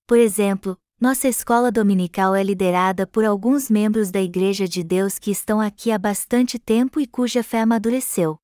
Por 0.06 0.18
exemplo, 0.18 0.76
nossa 1.00 1.26
escola 1.26 1.72
dominical 1.72 2.36
é 2.36 2.42
liderada 2.42 3.06
por 3.06 3.24
alguns 3.24 3.70
membros 3.70 4.10
da 4.10 4.20
Igreja 4.20 4.68
de 4.68 4.84
Deus 4.84 5.18
que 5.18 5.30
estão 5.30 5.58
aqui 5.58 5.90
há 5.90 5.98
bastante 5.98 6.58
tempo 6.58 7.00
e 7.00 7.06
cuja 7.06 7.42
fé 7.42 7.62
amadureceu. 7.62 8.36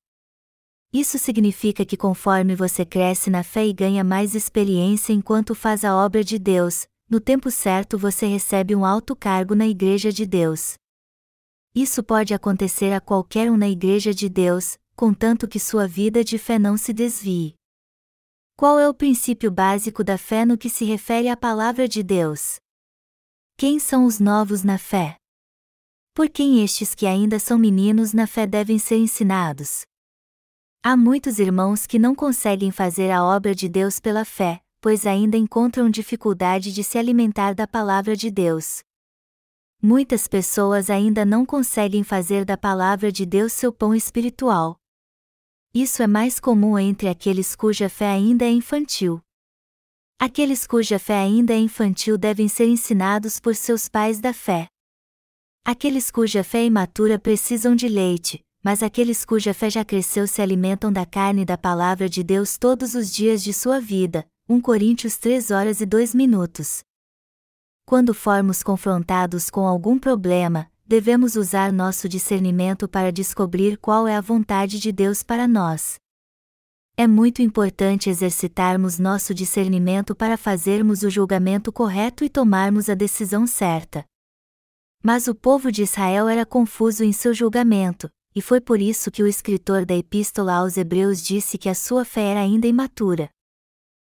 Isso 0.91 1.19
significa 1.19 1.85
que 1.85 1.95
conforme 1.95 2.55
você 2.55 2.83
cresce 2.83 3.29
na 3.29 3.43
fé 3.43 3.67
e 3.67 3.73
ganha 3.73 4.03
mais 4.03 4.33
experiência 4.33 5.13
enquanto 5.13 5.53
faz 5.53 5.85
a 5.85 5.95
obra 5.95 6.23
de 6.23 6.39
Deus, 6.39 6.87
no 7.07 7.19
tempo 7.19 7.51
certo 7.51 7.95
você 7.95 8.25
recebe 8.25 8.75
um 8.75 8.83
alto 8.83 9.15
cargo 9.15 9.53
na 9.53 9.67
Igreja 9.67 10.11
de 10.11 10.25
Deus. 10.25 10.73
Isso 11.75 12.01
pode 12.01 12.33
acontecer 12.33 12.91
a 12.91 12.99
qualquer 12.99 13.51
um 13.51 13.57
na 13.57 13.69
Igreja 13.69 14.15
de 14.15 14.27
Deus, 14.27 14.79
contanto 14.95 15.47
que 15.47 15.59
sua 15.59 15.87
vida 15.87 16.23
de 16.23 16.39
fé 16.39 16.57
não 16.57 16.75
se 16.75 16.91
desvie. 16.91 17.56
Qual 18.59 18.79
é 18.79 18.89
o 18.89 18.93
princípio 18.93 19.51
básico 19.51 20.03
da 20.03 20.17
fé 20.17 20.43
no 20.43 20.57
que 20.57 20.67
se 20.67 20.83
refere 20.83 21.29
à 21.29 21.37
palavra 21.37 21.87
de 21.87 22.01
Deus? 22.01 22.55
Quem 23.55 23.77
são 23.77 24.03
os 24.03 24.19
novos 24.19 24.63
na 24.63 24.79
fé? 24.79 25.15
Por 26.11 26.27
quem 26.27 26.63
estes 26.63 26.95
que 26.95 27.05
ainda 27.05 27.37
são 27.37 27.59
meninos 27.59 28.13
na 28.13 28.25
fé 28.25 28.47
devem 28.47 28.79
ser 28.79 28.97
ensinados? 28.97 29.81
Há 30.81 30.97
muitos 30.97 31.37
irmãos 31.37 31.85
que 31.85 31.99
não 31.99 32.15
conseguem 32.15 32.71
fazer 32.71 33.11
a 33.11 33.23
obra 33.23 33.53
de 33.53 33.69
Deus 33.69 33.99
pela 33.99 34.25
fé, 34.25 34.59
pois 34.81 35.05
ainda 35.05 35.37
encontram 35.37 35.87
dificuldade 35.87 36.73
de 36.73 36.83
se 36.83 36.97
alimentar 36.97 37.53
da 37.53 37.67
palavra 37.67 38.15
de 38.15 38.31
Deus. 38.31 38.79
Muitas 39.79 40.27
pessoas 40.27 40.89
ainda 40.89 41.23
não 41.23 41.45
conseguem 41.45 42.03
fazer 42.03 42.43
da 42.43 42.57
palavra 42.57 43.11
de 43.11 43.23
Deus 43.23 43.53
seu 43.53 43.71
pão 43.71 43.93
espiritual. 43.93 44.79
Isso 45.79 46.01
é 46.01 46.07
mais 46.07 46.39
comum 46.39 46.79
entre 46.79 47.07
aqueles 47.07 47.55
cuja 47.55 47.87
fé 47.87 48.09
ainda 48.09 48.43
é 48.43 48.49
infantil. 48.49 49.21
Aqueles 50.19 50.65
cuja 50.65 50.97
fé 50.97 51.19
ainda 51.19 51.53
é 51.53 51.59
infantil 51.59 52.17
devem 52.17 52.47
ser 52.47 52.67
ensinados 52.67 53.39
por 53.39 53.53
seus 53.53 53.87
pais 53.87 54.19
da 54.19 54.33
fé. 54.33 54.67
Aqueles 55.63 56.09
cuja 56.09 56.43
fé 56.43 56.65
imatura 56.65 57.19
precisam 57.19 57.75
de 57.75 57.87
leite, 57.87 58.43
mas 58.63 58.81
aqueles 58.81 59.23
cuja 59.23 59.53
fé 59.53 59.69
já 59.69 59.85
cresceu 59.85 60.27
se 60.27 60.41
alimentam 60.41 60.91
da 60.91 61.05
carne 61.05 61.45
da 61.45 61.59
palavra 61.59 62.09
de 62.09 62.23
Deus 62.23 62.57
todos 62.57 62.95
os 62.95 63.13
dias 63.13 63.43
de 63.43 63.53
sua 63.53 63.79
vida, 63.79 64.25
1 64.49 64.59
Coríntios 64.61 65.17
3 65.17 65.51
horas 65.51 65.79
e 65.79 65.85
2 65.85 66.15
minutos. 66.15 66.79
Quando 67.85 68.15
formos 68.15 68.63
confrontados 68.63 69.51
com 69.51 69.67
algum 69.67 69.99
problema, 69.99 70.71
devemos 70.87 71.35
usar 71.35 71.71
nosso 71.73 72.07
discernimento 72.07 72.87
para 72.87 73.11
descobrir 73.11 73.77
qual 73.77 74.07
é 74.07 74.15
a 74.15 74.21
vontade 74.21 74.79
de 74.79 74.91
Deus 74.91 75.21
para 75.21 75.47
nós. 75.47 75.95
É 76.95 77.05
muito 77.05 77.41
importante 77.41 78.09
exercitarmos 78.09 78.97
nosso 78.97 79.33
discernimento 79.33 80.15
para 80.15 80.37
fazermos 80.37 81.03
o 81.03 81.09
julgamento 81.09 81.71
correto 81.71 82.23
e 82.23 82.29
tomarmos 82.29 82.89
a 82.89 82.95
decisão 82.95 83.45
certa. 83.45 84.05
Mas 85.03 85.27
o 85.27 85.35
povo 85.35 85.71
de 85.71 85.83
Israel 85.83 86.27
era 86.27 86.45
confuso 86.45 87.03
em 87.03 87.11
seu 87.11 87.33
julgamento, 87.33 88.09
e 88.33 88.41
foi 88.41 88.61
por 88.61 88.81
isso 88.81 89.11
que 89.11 89.21
o 89.21 89.27
escritor 89.27 89.85
da 89.85 89.95
Epístola 89.95 90.53
aos 90.53 90.77
Hebreus 90.77 91.21
disse 91.21 91.57
que 91.57 91.69
a 91.69 91.75
sua 91.75 92.03
fé 92.03 92.31
era 92.31 92.39
ainda 92.39 92.65
imatura 92.67 93.29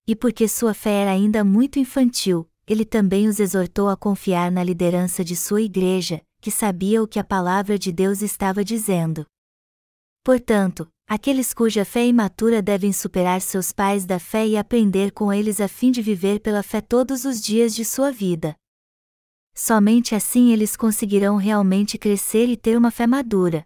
e 0.08 0.16
porque 0.16 0.48
sua 0.48 0.74
fé 0.74 1.02
era 1.02 1.12
ainda 1.12 1.44
muito 1.44 1.78
infantil, 1.78 2.50
ele 2.66 2.86
também 2.86 3.28
os 3.28 3.42
exortou 3.42 3.90
a 3.90 3.98
confiar 3.98 4.50
na 4.50 4.64
liderança 4.64 5.22
de 5.22 5.36
sua 5.36 5.62
igreja, 5.62 6.22
que 6.40 6.52
sabia 6.52 7.02
o 7.02 7.08
que 7.08 7.20
a 7.20 7.24
palavra 7.24 7.78
de 7.78 7.92
Deus 7.92 8.22
estava 8.22 8.64
dizendo. 8.64 9.26
Portanto, 10.24 10.88
aqueles 11.08 11.54
cuja 11.54 11.86
fé 11.86 12.06
imatura 12.06 12.62
devem 12.62 12.92
superar 12.92 13.42
seus 13.42 13.72
pais 13.72 14.06
da 14.06 14.20
fé 14.20 14.48
e 14.48 14.58
aprender 14.58 15.12
com 15.12 15.32
eles 15.32 15.62
a 15.62 15.68
fim 15.68 15.92
de 15.92 16.02
viver 16.02 16.40
pela 16.40 16.62
fé 16.62 16.82
todos 16.82 17.26
os 17.26 17.42
dias 17.42 17.74
de 17.74 17.86
sua 17.86 18.12
vida. 18.12 18.56
Somente 19.56 20.14
assim 20.14 20.52
eles 20.52 20.76
conseguirão 20.76 21.38
realmente 21.38 21.98
crescer 21.98 22.48
e 22.48 22.56
ter 22.56 22.78
uma 22.78 22.92
fé 22.92 23.08
madura. 23.08 23.66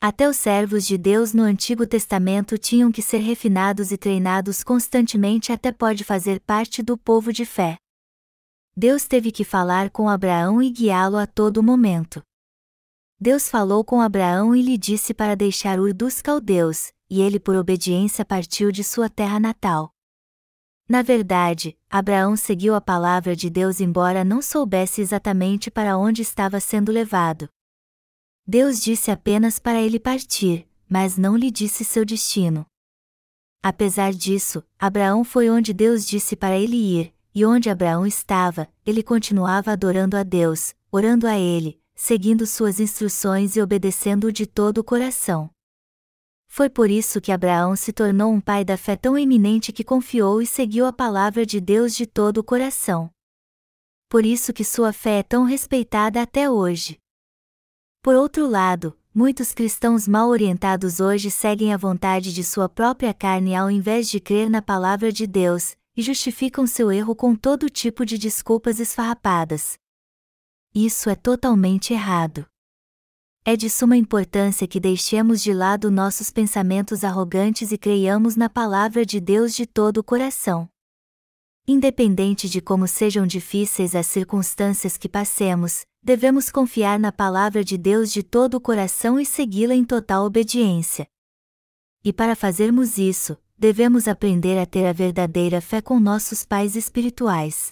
Até 0.00 0.28
os 0.28 0.36
servos 0.36 0.84
de 0.84 0.98
Deus 0.98 1.32
no 1.32 1.44
Antigo 1.44 1.86
Testamento 1.86 2.58
tinham 2.58 2.90
que 2.90 3.00
ser 3.00 3.18
refinados 3.18 3.92
e 3.92 3.96
treinados 3.96 4.64
constantemente 4.64 5.52
até 5.52 5.70
pode 5.70 6.02
fazer 6.02 6.40
parte 6.40 6.82
do 6.82 6.98
povo 6.98 7.32
de 7.32 7.46
fé. 7.46 7.78
Deus 8.74 9.04
teve 9.04 9.30
que 9.30 9.44
falar 9.44 9.90
com 9.90 10.08
Abraão 10.08 10.62
e 10.62 10.70
guiá-lo 10.70 11.18
a 11.18 11.26
todo 11.26 11.62
momento. 11.62 12.22
Deus 13.20 13.48
falou 13.48 13.84
com 13.84 14.00
Abraão 14.00 14.56
e 14.56 14.62
lhe 14.62 14.78
disse 14.78 15.12
para 15.12 15.36
deixar 15.36 15.78
Ur 15.78 15.92
dos 15.92 16.22
Caldeus, 16.22 16.92
e 17.08 17.20
ele 17.20 17.38
por 17.38 17.54
obediência 17.54 18.24
partiu 18.24 18.72
de 18.72 18.82
sua 18.82 19.10
terra 19.10 19.38
natal. 19.38 19.92
Na 20.88 21.02
verdade, 21.02 21.78
Abraão 21.88 22.34
seguiu 22.34 22.74
a 22.74 22.80
palavra 22.80 23.36
de 23.36 23.50
Deus 23.50 23.78
embora 23.78 24.24
não 24.24 24.40
soubesse 24.40 25.02
exatamente 25.02 25.70
para 25.70 25.96
onde 25.98 26.22
estava 26.22 26.58
sendo 26.58 26.90
levado. 26.90 27.48
Deus 28.46 28.82
disse 28.82 29.10
apenas 29.10 29.58
para 29.58 29.80
ele 29.80 30.00
partir, 30.00 30.66
mas 30.88 31.16
não 31.18 31.36
lhe 31.36 31.50
disse 31.50 31.84
seu 31.84 32.04
destino. 32.04 32.66
Apesar 33.62 34.12
disso, 34.12 34.64
Abraão 34.78 35.22
foi 35.22 35.48
onde 35.48 35.72
Deus 35.72 36.04
disse 36.04 36.34
para 36.34 36.58
ele 36.58 36.76
ir, 36.76 37.14
e 37.34 37.44
onde 37.44 37.70
Abraão 37.70 38.06
estava, 38.06 38.68
ele 38.84 39.02
continuava 39.02 39.72
adorando 39.72 40.16
a 40.16 40.22
Deus, 40.22 40.74
orando 40.90 41.26
a 41.26 41.38
ele, 41.38 41.80
seguindo 41.94 42.46
suas 42.46 42.80
instruções 42.80 43.56
e 43.56 43.62
obedecendo-o 43.62 44.32
de 44.32 44.46
todo 44.46 44.78
o 44.78 44.84
coração. 44.84 45.50
Foi 46.48 46.68
por 46.68 46.90
isso 46.90 47.20
que 47.20 47.32
Abraão 47.32 47.74
se 47.74 47.92
tornou 47.92 48.30
um 48.30 48.40
pai 48.40 48.62
da 48.62 48.76
fé 48.76 48.94
tão 48.94 49.16
eminente 49.16 49.72
que 49.72 49.82
confiou 49.82 50.42
e 50.42 50.46
seguiu 50.46 50.84
a 50.84 50.92
palavra 50.92 51.46
de 51.46 51.60
Deus 51.60 51.94
de 51.94 52.06
todo 52.06 52.38
o 52.38 52.44
coração. 52.44 53.10
Por 54.06 54.26
isso 54.26 54.52
que 54.52 54.62
sua 54.62 54.92
fé 54.92 55.20
é 55.20 55.22
tão 55.22 55.44
respeitada 55.44 56.20
até 56.20 56.50
hoje. 56.50 56.98
Por 58.02 58.14
outro 58.14 58.46
lado, 58.46 58.94
muitos 59.14 59.54
cristãos 59.54 60.06
mal 60.06 60.28
orientados 60.28 61.00
hoje 61.00 61.30
seguem 61.30 61.72
a 61.72 61.78
vontade 61.78 62.34
de 62.34 62.44
sua 62.44 62.68
própria 62.68 63.14
carne 63.14 63.56
ao 63.56 63.70
invés 63.70 64.10
de 64.10 64.20
crer 64.20 64.50
na 64.50 64.60
palavra 64.60 65.10
de 65.10 65.26
Deus, 65.26 65.74
e 65.96 66.02
justificam 66.02 66.66
seu 66.66 66.90
erro 66.90 67.14
com 67.14 67.34
todo 67.34 67.68
tipo 67.68 68.04
de 68.04 68.16
desculpas 68.16 68.80
esfarrapadas. 68.80 69.78
Isso 70.74 71.10
é 71.10 71.14
totalmente 71.14 71.92
errado. 71.92 72.46
É 73.44 73.56
de 73.56 73.68
suma 73.68 73.96
importância 73.96 74.68
que 74.68 74.78
deixemos 74.78 75.42
de 75.42 75.52
lado 75.52 75.90
nossos 75.90 76.30
pensamentos 76.30 77.02
arrogantes 77.02 77.72
e 77.72 77.76
creiamos 77.76 78.36
na 78.36 78.48
palavra 78.48 79.04
de 79.04 79.20
Deus 79.20 79.52
de 79.54 79.66
todo 79.66 79.98
o 79.98 80.04
coração. 80.04 80.68
Independente 81.66 82.48
de 82.48 82.60
como 82.60 82.88
sejam 82.88 83.26
difíceis 83.26 83.94
as 83.94 84.06
circunstâncias 84.06 84.96
que 84.96 85.08
passemos, 85.08 85.84
devemos 86.02 86.50
confiar 86.50 86.98
na 86.98 87.12
palavra 87.12 87.62
de 87.62 87.76
Deus 87.76 88.12
de 88.12 88.22
todo 88.22 88.54
o 88.54 88.60
coração 88.60 89.18
e 89.18 89.26
segui-la 89.26 89.74
em 89.74 89.84
total 89.84 90.24
obediência. 90.24 91.06
E 92.04 92.12
para 92.12 92.34
fazermos 92.34 92.98
isso, 92.98 93.36
devemos 93.56 94.08
aprender 94.08 94.58
a 94.58 94.66
ter 94.66 94.86
a 94.86 94.92
verdadeira 94.92 95.60
fé 95.60 95.80
com 95.80 96.00
nossos 96.00 96.44
pais 96.44 96.76
espirituais. 96.76 97.70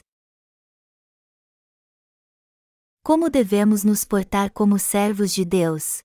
Como 3.02 3.30
devemos 3.30 3.82
nos 3.82 4.04
portar 4.04 4.50
como 4.52 4.78
servos 4.78 5.32
de 5.32 5.44
Deus? 5.44 6.02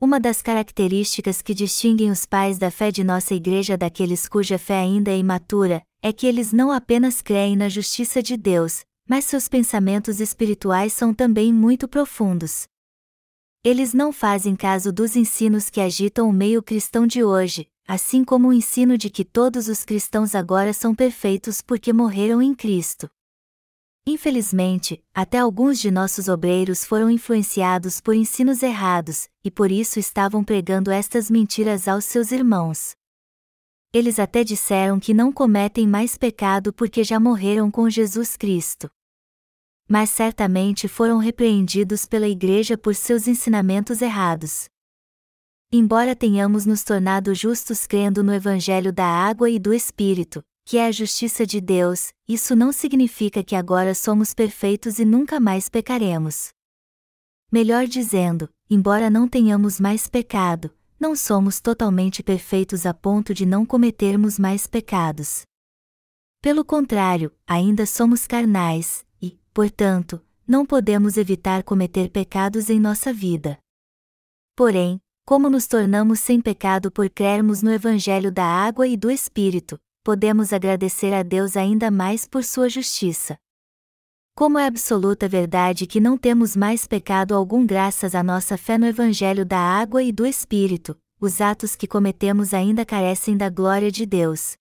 Uma 0.00 0.20
das 0.20 0.42
características 0.42 1.40
que 1.40 1.54
distinguem 1.54 2.10
os 2.10 2.26
pais 2.26 2.58
da 2.58 2.70
fé 2.70 2.90
de 2.90 3.02
nossa 3.02 3.34
igreja 3.34 3.76
daqueles 3.76 4.28
cuja 4.28 4.58
fé 4.58 4.78
ainda 4.78 5.10
é 5.10 5.18
imatura, 5.18 5.82
é 6.02 6.12
que 6.12 6.26
eles 6.26 6.52
não 6.52 6.70
apenas 6.70 7.22
creem 7.22 7.56
na 7.56 7.68
justiça 7.68 8.22
de 8.22 8.36
Deus, 8.36 8.84
mas 9.08 9.24
seus 9.24 9.48
pensamentos 9.48 10.20
espirituais 10.20 10.92
são 10.92 11.14
também 11.14 11.52
muito 11.52 11.88
profundos. 11.88 12.66
Eles 13.66 13.94
não 13.94 14.12
fazem 14.12 14.54
caso 14.54 14.92
dos 14.92 15.16
ensinos 15.16 15.70
que 15.70 15.80
agitam 15.80 16.28
o 16.28 16.32
meio 16.34 16.62
cristão 16.62 17.06
de 17.06 17.24
hoje, 17.24 17.66
assim 17.88 18.22
como 18.22 18.48
o 18.48 18.52
ensino 18.52 18.98
de 18.98 19.08
que 19.08 19.24
todos 19.24 19.68
os 19.68 19.86
cristãos 19.86 20.34
agora 20.34 20.74
são 20.74 20.94
perfeitos 20.94 21.62
porque 21.62 21.90
morreram 21.90 22.42
em 22.42 22.54
Cristo. 22.54 23.08
Infelizmente, 24.06 25.02
até 25.14 25.38
alguns 25.38 25.78
de 25.78 25.90
nossos 25.90 26.28
obreiros 26.28 26.84
foram 26.84 27.10
influenciados 27.10 28.02
por 28.02 28.14
ensinos 28.14 28.62
errados, 28.62 29.30
e 29.42 29.50
por 29.50 29.72
isso 29.72 29.98
estavam 29.98 30.44
pregando 30.44 30.90
estas 30.90 31.30
mentiras 31.30 31.88
aos 31.88 32.04
seus 32.04 32.32
irmãos. 32.32 32.94
Eles 33.94 34.18
até 34.18 34.44
disseram 34.44 35.00
que 35.00 35.14
não 35.14 35.32
cometem 35.32 35.88
mais 35.88 36.18
pecado 36.18 36.70
porque 36.70 37.02
já 37.02 37.18
morreram 37.18 37.70
com 37.70 37.88
Jesus 37.88 38.36
Cristo. 38.36 38.90
Mas 39.88 40.10
certamente 40.10 40.88
foram 40.88 41.18
repreendidos 41.18 42.06
pela 42.06 42.26
Igreja 42.28 42.76
por 42.78 42.94
seus 42.94 43.28
ensinamentos 43.28 44.00
errados. 44.00 44.66
Embora 45.70 46.14
tenhamos 46.14 46.64
nos 46.64 46.82
tornado 46.82 47.34
justos 47.34 47.86
crendo 47.86 48.22
no 48.22 48.32
Evangelho 48.32 48.92
da 48.92 49.06
água 49.06 49.50
e 49.50 49.58
do 49.58 49.74
Espírito, 49.74 50.42
que 50.64 50.78
é 50.78 50.86
a 50.86 50.92
justiça 50.92 51.46
de 51.46 51.60
Deus, 51.60 52.12
isso 52.26 52.56
não 52.56 52.72
significa 52.72 53.44
que 53.44 53.54
agora 53.54 53.94
somos 53.94 54.32
perfeitos 54.32 54.98
e 54.98 55.04
nunca 55.04 55.38
mais 55.38 55.68
pecaremos. 55.68 56.48
Melhor 57.52 57.86
dizendo, 57.86 58.48
embora 58.70 59.10
não 59.10 59.28
tenhamos 59.28 59.78
mais 59.78 60.08
pecado, 60.08 60.70
não 60.98 61.14
somos 61.14 61.60
totalmente 61.60 62.22
perfeitos 62.22 62.86
a 62.86 62.94
ponto 62.94 63.34
de 63.34 63.44
não 63.44 63.66
cometermos 63.66 64.38
mais 64.38 64.66
pecados. 64.66 65.42
Pelo 66.40 66.64
contrário, 66.64 67.30
ainda 67.46 67.84
somos 67.84 68.26
carnais, 68.26 69.04
portanto, 69.54 70.20
não 70.46 70.66
podemos 70.66 71.16
evitar 71.16 71.62
cometer 71.62 72.10
pecados 72.10 72.68
em 72.68 72.80
nossa 72.80 73.12
vida. 73.12 73.56
Porém, 74.56 75.00
como 75.24 75.48
nos 75.48 75.66
tornamos 75.66 76.20
sem 76.20 76.40
pecado 76.40 76.90
por 76.90 77.08
crermos 77.08 77.62
no 77.62 77.72
Evangelho 77.72 78.30
da 78.30 78.44
água 78.44 78.86
e 78.86 78.96
do 78.96 79.10
Espírito, 79.10 79.78
podemos 80.02 80.52
agradecer 80.52 81.14
a 81.14 81.22
Deus 81.22 81.56
ainda 81.56 81.90
mais 81.90 82.26
por 82.26 82.44
sua 82.44 82.68
justiça. 82.68 83.38
Como 84.36 84.58
é 84.58 84.66
absoluta 84.66 85.28
verdade 85.28 85.86
que 85.86 86.00
não 86.00 86.18
temos 86.18 86.56
mais 86.56 86.86
pecado 86.86 87.34
algum 87.34 87.64
graças 87.64 88.14
à 88.14 88.22
nossa 88.22 88.58
fé 88.58 88.76
no 88.76 88.86
Evangelho 88.86 89.46
da 89.46 89.58
água 89.58 90.02
e 90.02 90.10
do 90.10 90.26
Espírito, 90.26 90.98
os 91.20 91.40
atos 91.40 91.76
que 91.76 91.86
cometemos 91.86 92.52
ainda 92.52 92.84
carecem 92.84 93.36
da 93.36 93.48
glória 93.48 93.90
de 93.90 94.04
Deus. 94.04 94.56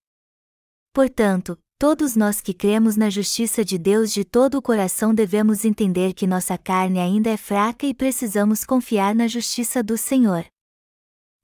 Portanto, 0.93 1.57
todos 1.83 2.15
nós 2.15 2.39
que 2.39 2.53
cremos 2.53 2.95
na 2.95 3.09
justiça 3.09 3.61
de 3.65 3.77
Deus 3.77 4.13
de 4.13 4.23
todo 4.23 4.57
o 4.57 4.61
coração 4.61 5.13
devemos 5.13 5.65
entender 5.65 6.13
que 6.13 6.25
nossa 6.25 6.57
carne 6.57 6.97
ainda 6.97 7.29
é 7.29 7.35
fraca 7.35 7.85
e 7.85 7.93
precisamos 7.93 8.63
confiar 8.63 9.13
na 9.13 9.27
justiça 9.27 9.83
do 9.83 9.97
Senhor. 9.97 10.45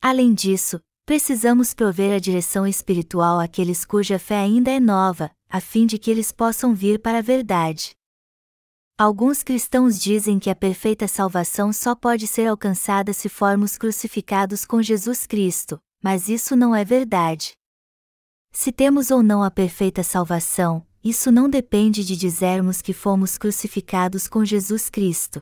Além 0.02 0.34
disso, 0.34 0.80
precisamos 1.06 1.74
prover 1.74 2.16
a 2.16 2.20
direção 2.20 2.66
espiritual 2.66 3.38
àqueles 3.38 3.84
cuja 3.84 4.18
fé 4.18 4.38
ainda 4.38 4.72
é 4.72 4.80
nova, 4.80 5.30
a 5.50 5.60
fim 5.60 5.86
de 5.86 5.98
que 5.98 6.10
eles 6.10 6.32
possam 6.32 6.74
vir 6.74 7.02
para 7.02 7.18
a 7.18 7.22
verdade. 7.22 7.92
Alguns 8.98 9.44
cristãos 9.44 10.00
dizem 10.00 10.40
que 10.40 10.50
a 10.50 10.56
perfeita 10.56 11.06
salvação 11.06 11.74
só 11.74 11.94
pode 11.94 12.28
ser 12.28 12.48
alcançada 12.48 13.12
se 13.12 13.28
formos 13.28 13.78
crucificados 13.78 14.64
com 14.64 14.82
Jesus 14.82 15.28
Cristo, 15.28 15.78
mas 16.02 16.30
isso 16.30 16.56
não 16.56 16.74
é 16.74 16.86
verdade. 16.86 17.59
Se 18.52 18.72
temos 18.72 19.12
ou 19.12 19.22
não 19.22 19.44
a 19.44 19.52
perfeita 19.52 20.04
salvação, 20.04 20.86
isso 21.04 21.32
não 21.32 21.50
depende 21.50 22.04
de 22.04 22.18
dizermos 22.18 22.82
que 22.82 22.94
fomos 22.94 23.38
crucificados 23.38 24.28
com 24.28 24.44
Jesus 24.44 24.90
Cristo. 24.90 25.42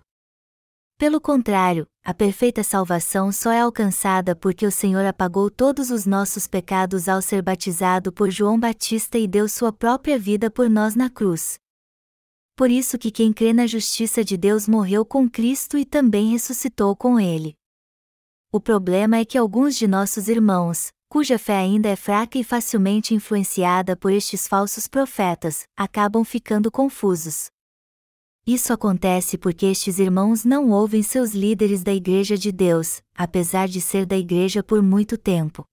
Pelo 1.00 1.22
contrário, 1.22 1.86
a 2.04 2.14
perfeita 2.14 2.64
salvação 2.64 3.32
só 3.32 3.52
é 3.52 3.62
alcançada 3.62 4.36
porque 4.36 4.66
o 4.66 4.72
Senhor 4.72 5.06
apagou 5.06 5.50
todos 5.50 5.92
os 5.92 6.06
nossos 6.08 6.48
pecados 6.48 7.08
ao 7.08 7.22
ser 7.22 7.42
batizado 7.44 8.12
por 8.12 8.32
João 8.32 8.60
Batista 8.60 9.18
e 9.18 9.28
deu 9.28 9.48
sua 9.48 9.72
própria 9.72 10.18
vida 10.18 10.50
por 10.50 10.70
nós 10.70 10.96
na 10.96 11.10
cruz. 11.10 11.60
Por 12.56 12.72
isso 12.72 12.98
que 12.98 13.12
quem 13.12 13.32
crê 13.32 13.54
na 13.54 13.68
justiça 13.68 14.24
de 14.24 14.36
Deus 14.36 14.68
morreu 14.68 15.06
com 15.06 15.30
Cristo 15.30 15.78
e 15.78 15.86
também 15.86 16.32
ressuscitou 16.32 16.96
com 16.96 17.20
ele. 17.20 17.54
O 18.52 18.60
problema 18.60 19.18
é 19.18 19.26
que 19.26 19.38
alguns 19.38 19.76
de 19.76 19.88
nossos 19.88 20.28
irmãos, 20.28 20.92
cuja 21.10 21.40
fé 21.40 21.58
ainda 21.58 21.90
é 21.90 21.96
fraca 21.96 22.38
e 22.38 22.44
facilmente 22.44 23.14
influenciada 23.14 23.96
por 23.96 24.12
estes 24.12 24.48
falsos 24.48 24.88
profetas, 24.88 25.66
acabam 25.76 26.24
ficando 26.24 26.70
confusos. 26.70 27.50
Isso 28.46 28.72
acontece 28.72 29.38
porque 29.38 29.66
estes 29.66 30.00
irmãos 30.00 30.46
não 30.46 30.70
ouvem 30.70 31.04
seus 31.04 31.34
líderes 31.34 31.84
da 31.84 31.94
Igreja 31.94 32.38
de 32.38 32.52
Deus, 32.52 33.02
apesar 33.14 33.68
de 33.68 33.82
ser 33.82 34.06
da 34.06 34.18
Igreja 34.18 34.64
por 34.64 34.82
muito 34.82 35.18
tempo. 35.18 35.66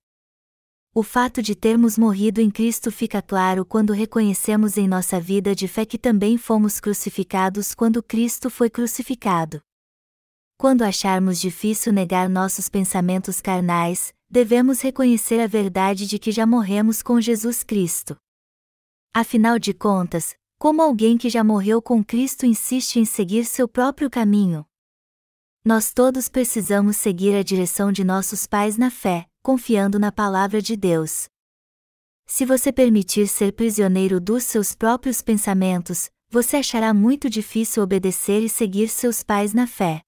O 0.97 1.03
fato 1.03 1.42
de 1.42 1.57
termos 1.57 1.99
morrido 1.99 2.40
em 2.40 2.49
Cristo 2.49 2.90
fica 2.92 3.20
claro 3.20 3.64
quando 3.64 3.92
reconhecemos 3.92 4.77
em 4.77 4.87
nossa 4.87 5.18
vida 5.20 5.53
de 5.53 5.66
fé 5.66 5.85
que 5.85 5.99
também 5.99 6.38
fomos 6.38 6.79
crucificados 6.79 7.75
quando 7.75 8.01
Cristo 8.01 8.49
foi 8.49 8.70
crucificado. 8.70 9.61
Quando 10.57 10.83
acharmos 10.83 11.40
difícil 11.40 11.92
negar 11.92 12.29
nossos 12.29 12.68
pensamentos 12.68 13.40
carnais, 13.40 14.13
devemos 14.31 14.81
reconhecer 14.81 15.41
a 15.41 15.47
verdade 15.47 16.07
de 16.07 16.19
que 16.19 16.33
já 16.33 16.47
morremos 16.47 17.03
com 17.03 17.21
Jesus 17.21 17.63
Cristo. 17.63 18.17
Afinal 19.13 19.59
de 19.59 19.73
contas, 19.73 20.35
como 20.59 20.81
alguém 20.83 21.19
que 21.19 21.29
já 21.29 21.45
morreu 21.45 21.83
com 21.83 22.03
Cristo 22.03 22.47
insiste 22.47 22.97
em 22.97 23.05
seguir 23.05 23.45
seu 23.45 23.69
próprio 23.69 24.09
caminho? 24.09 24.67
Nós 25.65 25.93
todos 25.93 26.29
precisamos 26.29 26.97
seguir 26.97 27.35
a 27.35 27.43
direção 27.43 27.91
de 27.91 28.05
nossos 28.05 28.47
pais 28.47 28.77
na 28.77 28.91
fé, 28.91 29.27
confiando 29.43 29.99
na 29.99 30.13
palavra 30.13 30.61
de 30.63 30.77
Deus. 30.77 31.29
Se 32.27 32.45
você 32.45 32.73
permitir 32.73 33.29
ser 33.29 33.53
prisioneiro 33.53 34.21
dos 34.21 34.45
seus 34.45 34.75
próprios 34.75 35.21
pensamentos, 35.21 36.11
você 36.31 36.57
achará 36.57 36.95
muito 36.95 37.29
difícil 37.29 37.83
obedecer 37.83 38.43
e 38.43 38.49
seguir 38.49 38.89
seus 38.89 39.23
pais 39.23 39.53
na 39.53 39.67
fé. 39.67 40.03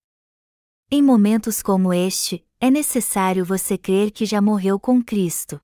Em 0.91 1.03
momentos 1.03 1.63
como 1.63 1.93
este, 1.93 2.46
é 2.61 2.71
necessário 2.71 3.45
você 3.45 3.77
crer 3.77 4.11
que 4.11 4.25
já 4.25 4.41
morreu 4.41 4.81
com 4.81 5.03
Cristo. 5.03 5.61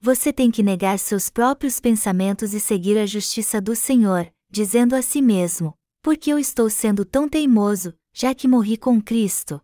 Você 0.00 0.32
tem 0.32 0.50
que 0.50 0.62
negar 0.62 0.98
seus 0.98 1.28
próprios 1.28 1.78
pensamentos 1.78 2.54
e 2.54 2.60
seguir 2.60 2.96
a 2.98 3.04
justiça 3.04 3.60
do 3.60 3.76
Senhor, 3.76 4.32
dizendo 4.50 4.96
a 4.96 5.02
si 5.02 5.20
mesmo: 5.20 5.74
Por 6.02 6.16
que 6.16 6.30
eu 6.30 6.38
estou 6.38 6.70
sendo 6.70 7.04
tão 7.04 7.28
teimoso, 7.28 7.94
já 8.14 8.34
que 8.34 8.48
morri 8.48 8.78
com 8.78 9.00
Cristo? 9.00 9.60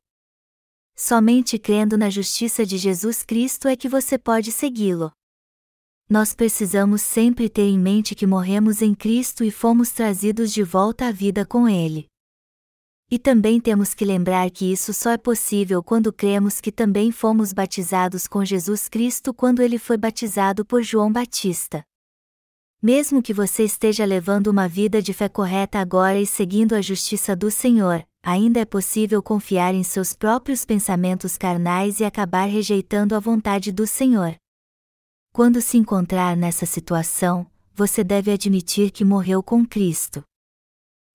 Somente 0.94 1.58
crendo 1.58 1.96
na 1.96 2.10
justiça 2.10 2.66
de 2.66 2.76
Jesus 2.76 3.22
Cristo 3.22 3.68
é 3.68 3.76
que 3.76 3.88
você 3.88 4.18
pode 4.18 4.52
segui-lo. 4.52 5.10
Nós 6.08 6.34
precisamos 6.34 7.02
sempre 7.02 7.48
ter 7.48 7.64
em 7.64 7.78
mente 7.78 8.14
que 8.14 8.26
morremos 8.26 8.80
em 8.80 8.94
Cristo 8.94 9.42
e 9.42 9.50
fomos 9.50 9.90
trazidos 9.90 10.52
de 10.52 10.62
volta 10.62 11.08
à 11.08 11.12
vida 11.12 11.44
com 11.44 11.68
Ele. 11.68 12.06
E 13.08 13.20
também 13.20 13.60
temos 13.60 13.94
que 13.94 14.04
lembrar 14.04 14.50
que 14.50 14.72
isso 14.72 14.92
só 14.92 15.10
é 15.10 15.16
possível 15.16 15.80
quando 15.80 16.12
cremos 16.12 16.60
que 16.60 16.72
também 16.72 17.12
fomos 17.12 17.52
batizados 17.52 18.26
com 18.26 18.44
Jesus 18.44 18.88
Cristo 18.88 19.32
quando 19.32 19.62
ele 19.62 19.78
foi 19.78 19.96
batizado 19.96 20.64
por 20.64 20.82
João 20.82 21.12
Batista. 21.12 21.84
Mesmo 22.82 23.22
que 23.22 23.32
você 23.32 23.62
esteja 23.62 24.04
levando 24.04 24.48
uma 24.48 24.68
vida 24.68 25.00
de 25.00 25.12
fé 25.12 25.28
correta 25.28 25.78
agora 25.78 26.20
e 26.20 26.26
seguindo 26.26 26.74
a 26.74 26.80
justiça 26.80 27.36
do 27.36 27.48
Senhor, 27.48 28.04
ainda 28.22 28.60
é 28.60 28.64
possível 28.64 29.22
confiar 29.22 29.72
em 29.72 29.84
seus 29.84 30.12
próprios 30.12 30.64
pensamentos 30.64 31.36
carnais 31.36 32.00
e 32.00 32.04
acabar 32.04 32.46
rejeitando 32.46 33.14
a 33.14 33.20
vontade 33.20 33.70
do 33.70 33.86
Senhor. 33.86 34.34
Quando 35.32 35.60
se 35.60 35.78
encontrar 35.78 36.36
nessa 36.36 36.66
situação, 36.66 37.46
você 37.72 38.02
deve 38.02 38.32
admitir 38.32 38.90
que 38.90 39.04
morreu 39.04 39.42
com 39.42 39.64
Cristo. 39.64 40.24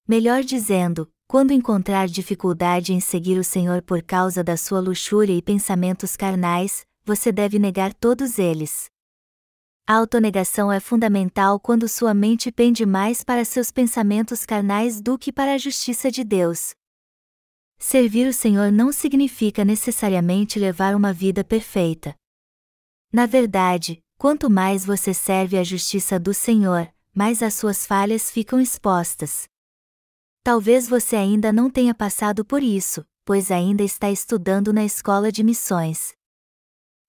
Melhor 0.08 0.44
dizendo, 0.44 1.10
quando 1.32 1.54
encontrar 1.54 2.10
dificuldade 2.10 2.92
em 2.92 3.00
seguir 3.00 3.40
o 3.40 3.44
Senhor 3.46 3.82
por 3.82 4.04
causa 4.04 4.44
da 4.44 4.58
sua 4.58 4.82
luxúria 4.82 5.34
e 5.34 5.42
pensamentos 5.42 6.18
carnais, 6.18 6.86
você 7.06 7.32
deve 7.32 7.58
negar 7.58 7.94
todos 7.94 8.38
eles. 8.38 8.90
A 9.88 9.96
autonegação 9.96 10.70
é 10.70 10.82
fundamental 10.82 11.58
quando 11.58 11.88
sua 11.88 12.14
mente 12.14 12.52
pende 12.52 12.86
mais 12.86 13.24
para 13.24 13.46
seus 13.46 13.72
pensamentos 13.72 14.46
carnais 14.46 15.00
do 15.00 15.18
que 15.18 15.32
para 15.32 15.54
a 15.54 15.58
justiça 15.58 16.12
de 16.12 16.26
Deus. 16.26 16.72
Servir 17.80 18.28
o 18.28 18.34
Senhor 18.34 18.70
não 18.70 18.92
significa 18.92 19.64
necessariamente 19.64 20.60
levar 20.60 20.94
uma 20.94 21.14
vida 21.14 21.46
perfeita. 21.46 22.14
Na 23.10 23.26
verdade, 23.26 24.02
quanto 24.18 24.50
mais 24.50 24.86
você 24.86 25.14
serve 25.14 25.58
a 25.58 25.64
justiça 25.64 26.20
do 26.20 26.34
Senhor, 26.34 26.94
mais 27.16 27.42
as 27.42 27.54
suas 27.54 27.86
falhas 27.86 28.30
ficam 28.30 28.60
expostas. 28.60 29.50
Talvez 30.44 30.90
você 30.90 31.16
ainda 31.16 31.54
não 31.54 31.70
tenha 31.70 31.94
passado 31.94 32.44
por 32.44 32.64
isso, 32.64 33.06
pois 33.24 33.52
ainda 33.52 33.84
está 33.84 34.10
estudando 34.10 34.74
na 34.74 34.84
escola 34.84 35.32
de 35.32 35.44
missões. 35.44 36.14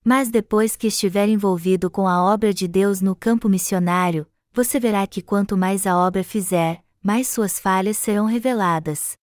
Mas 0.04 0.28
depois 0.28 0.76
que 0.76 0.88
estiver 0.88 1.28
envolvido 1.28 1.90
com 1.90 2.06
a 2.06 2.22
obra 2.22 2.52
de 2.52 2.68
Deus 2.68 3.00
no 3.00 3.16
campo 3.16 3.48
missionário, 3.48 4.26
você 4.52 4.78
verá 4.78 5.06
que 5.06 5.22
quanto 5.22 5.56
mais 5.56 5.86
a 5.86 5.96
obra 5.96 6.22
fizer, 6.22 6.84
mais 7.02 7.26
suas 7.26 7.58
falhas 7.58 7.96
serão 7.96 8.26
reveladas. 8.26 9.16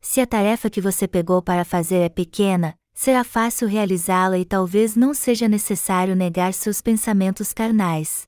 Se 0.00 0.18
a 0.22 0.26
tarefa 0.26 0.70
que 0.70 0.80
você 0.80 1.06
pegou 1.06 1.42
para 1.42 1.62
fazer 1.62 1.98
é 1.98 2.08
pequena, 2.08 2.74
será 2.94 3.22
fácil 3.22 3.68
realizá-la 3.68 4.38
e 4.38 4.46
talvez 4.46 4.96
não 4.96 5.12
seja 5.12 5.46
necessário 5.46 6.16
negar 6.16 6.54
seus 6.54 6.80
pensamentos 6.80 7.52
carnais. 7.52 8.22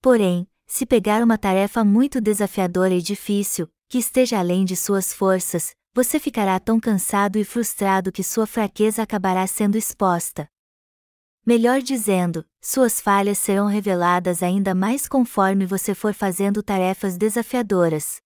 Porém, 0.00 0.46
se 0.68 0.86
pegar 0.86 1.20
uma 1.24 1.36
tarefa 1.36 1.82
muito 1.82 2.20
desafiadora 2.20 2.94
e 2.94 3.02
difícil, 3.02 3.68
que 3.88 3.98
esteja 3.98 4.38
além 4.38 4.66
de 4.66 4.76
suas 4.76 5.14
forças, 5.14 5.74
você 5.94 6.20
ficará 6.20 6.60
tão 6.60 6.78
cansado 6.78 7.38
e 7.38 7.44
frustrado 7.44 8.12
que 8.12 8.22
sua 8.22 8.46
fraqueza 8.46 9.02
acabará 9.02 9.46
sendo 9.46 9.78
exposta. 9.78 10.48
Melhor 11.44 11.80
dizendo, 11.80 12.44
suas 12.60 13.00
falhas 13.00 13.38
serão 13.38 13.66
reveladas 13.66 14.42
ainda 14.42 14.74
mais 14.74 15.08
conforme 15.08 15.64
você 15.64 15.94
for 15.94 16.12
fazendo 16.12 16.62
tarefas 16.62 17.16
desafiadoras. 17.16 18.20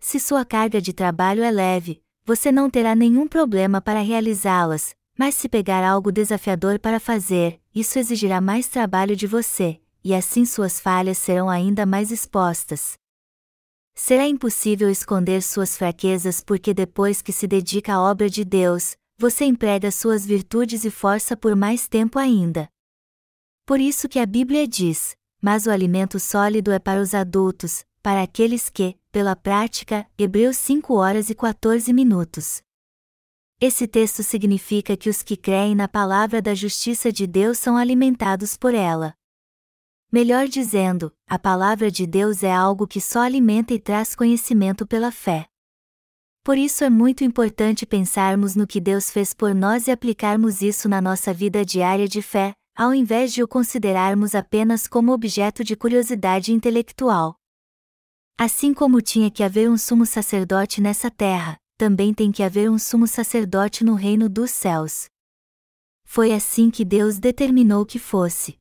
Se 0.00 0.18
sua 0.18 0.44
carga 0.44 0.80
de 0.80 0.92
trabalho 0.92 1.44
é 1.44 1.50
leve, 1.50 2.02
você 2.24 2.50
não 2.50 2.68
terá 2.68 2.96
nenhum 2.96 3.28
problema 3.28 3.80
para 3.80 4.00
realizá-las, 4.00 4.96
mas 5.16 5.36
se 5.36 5.48
pegar 5.48 5.84
algo 5.84 6.10
desafiador 6.10 6.80
para 6.80 6.98
fazer, 6.98 7.60
isso 7.72 8.00
exigirá 8.00 8.40
mais 8.40 8.66
trabalho 8.66 9.14
de 9.14 9.28
você, 9.28 9.80
e 10.02 10.12
assim 10.12 10.44
suas 10.44 10.80
falhas 10.80 11.18
serão 11.18 11.48
ainda 11.48 11.86
mais 11.86 12.10
expostas. 12.10 12.98
Será 13.98 14.28
impossível 14.28 14.90
esconder 14.90 15.42
suas 15.42 15.76
fraquezas 15.76 16.42
porque 16.42 16.74
depois 16.74 17.22
que 17.22 17.32
se 17.32 17.46
dedica 17.46 17.94
à 17.94 18.02
obra 18.02 18.28
de 18.28 18.44
Deus, 18.44 18.94
você 19.18 19.46
emprega 19.46 19.90
suas 19.90 20.26
virtudes 20.26 20.84
e 20.84 20.90
força 20.90 21.34
por 21.34 21.56
mais 21.56 21.88
tempo 21.88 22.18
ainda. 22.18 22.68
Por 23.64 23.80
isso 23.80 24.06
que 24.06 24.18
a 24.18 24.26
Bíblia 24.26 24.68
diz: 24.68 25.16
Mas 25.40 25.66
o 25.66 25.70
alimento 25.70 26.20
sólido 26.20 26.70
é 26.70 26.78
para 26.78 27.00
os 27.00 27.14
adultos, 27.14 27.86
para 28.02 28.22
aqueles 28.22 28.68
que, 28.68 28.96
pela 29.10 29.34
prática, 29.34 30.06
Hebreus 30.18 30.58
5 30.58 30.94
horas 30.94 31.30
e 31.30 31.34
14 31.34 31.90
minutos. 31.94 32.60
Esse 33.58 33.88
texto 33.88 34.22
significa 34.22 34.94
que 34.94 35.08
os 35.08 35.22
que 35.22 35.38
creem 35.38 35.74
na 35.74 35.88
palavra 35.88 36.42
da 36.42 36.54
justiça 36.54 37.10
de 37.10 37.26
Deus 37.26 37.58
são 37.58 37.78
alimentados 37.78 38.58
por 38.58 38.74
ela. 38.74 39.14
Melhor 40.16 40.48
dizendo, 40.48 41.12
a 41.26 41.38
palavra 41.38 41.90
de 41.90 42.06
Deus 42.06 42.42
é 42.42 42.50
algo 42.50 42.86
que 42.86 43.02
só 43.02 43.20
alimenta 43.20 43.74
e 43.74 43.78
traz 43.78 44.14
conhecimento 44.14 44.86
pela 44.86 45.12
fé. 45.12 45.46
Por 46.42 46.56
isso 46.56 46.82
é 46.84 46.88
muito 46.88 47.22
importante 47.22 47.84
pensarmos 47.84 48.56
no 48.56 48.66
que 48.66 48.80
Deus 48.80 49.10
fez 49.10 49.34
por 49.34 49.54
nós 49.54 49.88
e 49.88 49.90
aplicarmos 49.90 50.62
isso 50.62 50.88
na 50.88 51.02
nossa 51.02 51.34
vida 51.34 51.66
diária 51.66 52.08
de 52.08 52.22
fé, 52.22 52.54
ao 52.74 52.94
invés 52.94 53.30
de 53.30 53.42
o 53.42 53.46
considerarmos 53.46 54.34
apenas 54.34 54.86
como 54.86 55.12
objeto 55.12 55.62
de 55.62 55.76
curiosidade 55.76 56.50
intelectual. 56.50 57.36
Assim 58.38 58.72
como 58.72 59.02
tinha 59.02 59.30
que 59.30 59.42
haver 59.42 59.68
um 59.68 59.76
sumo 59.76 60.06
sacerdote 60.06 60.80
nessa 60.80 61.10
terra, 61.10 61.58
também 61.76 62.14
tem 62.14 62.32
que 62.32 62.42
haver 62.42 62.70
um 62.70 62.78
sumo 62.78 63.06
sacerdote 63.06 63.84
no 63.84 63.92
reino 63.92 64.30
dos 64.30 64.50
céus. 64.50 65.10
Foi 66.06 66.32
assim 66.32 66.70
que 66.70 66.86
Deus 66.86 67.18
determinou 67.18 67.84
que 67.84 67.98
fosse. 67.98 68.56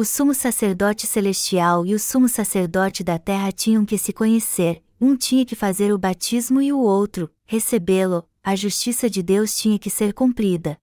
O 0.00 0.04
sumo 0.04 0.32
sacerdote 0.32 1.08
celestial 1.08 1.84
e 1.84 1.92
o 1.92 1.98
sumo 1.98 2.28
sacerdote 2.28 3.02
da 3.02 3.18
terra 3.18 3.50
tinham 3.50 3.84
que 3.84 3.98
se 3.98 4.12
conhecer, 4.12 4.80
um 5.00 5.16
tinha 5.16 5.44
que 5.44 5.56
fazer 5.56 5.92
o 5.92 5.98
batismo 5.98 6.62
e 6.62 6.72
o 6.72 6.78
outro, 6.78 7.28
recebê-lo, 7.44 8.24
a 8.40 8.54
justiça 8.54 9.10
de 9.10 9.24
Deus 9.24 9.58
tinha 9.58 9.76
que 9.76 9.90
ser 9.90 10.14
cumprida. 10.14 10.78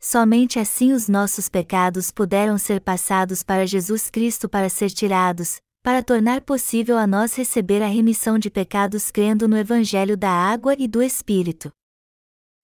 Somente 0.00 0.58
assim 0.58 0.94
os 0.94 1.06
nossos 1.06 1.50
pecados 1.50 2.10
puderam 2.10 2.56
ser 2.56 2.80
passados 2.80 3.42
para 3.42 3.66
Jesus 3.66 4.08
Cristo 4.08 4.48
para 4.48 4.70
ser 4.70 4.88
tirados, 4.88 5.60
para 5.82 6.02
tornar 6.02 6.40
possível 6.40 6.96
a 6.96 7.06
nós 7.06 7.34
receber 7.34 7.82
a 7.82 7.88
remissão 7.88 8.38
de 8.38 8.48
pecados 8.48 9.10
crendo 9.10 9.46
no 9.46 9.58
Evangelho 9.58 10.16
da 10.16 10.30
água 10.30 10.74
e 10.78 10.88
do 10.88 11.02
Espírito. 11.02 11.70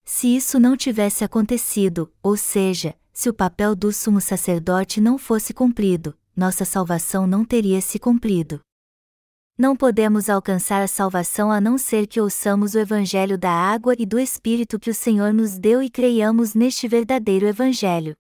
Se 0.07 0.35
isso 0.35 0.59
não 0.59 0.75
tivesse 0.75 1.23
acontecido, 1.23 2.11
ou 2.23 2.35
seja, 2.35 2.95
se 3.21 3.29
o 3.29 3.35
papel 3.35 3.77
do 3.77 3.93
sumo 3.93 4.19
sacerdote 4.19 4.99
não 4.99 5.19
fosse 5.19 5.53
cumprido, 5.53 6.17
nossa 6.35 6.65
salvação 6.65 7.27
não 7.27 7.45
teria 7.45 7.79
se 7.83 7.99
cumprido. 7.99 8.63
Não 9.59 9.77
podemos 9.77 10.31
alcançar 10.31 10.81
a 10.81 10.89
salvação 10.89 11.53
a 11.53 11.61
não 11.61 11.77
ser 11.77 12.07
que 12.07 12.19
ouçamos 12.19 12.73
o 12.73 12.79
Evangelho 12.79 13.37
da 13.37 13.51
água 13.51 13.95
e 13.99 14.07
do 14.07 14.19
Espírito 14.19 14.81
que 14.81 14.89
o 14.89 14.95
Senhor 14.95 15.35
nos 15.35 15.59
deu 15.59 15.83
e 15.83 15.91
creiamos 15.91 16.55
neste 16.55 16.89
verdadeiro 16.89 17.47
Evangelho. 17.47 18.15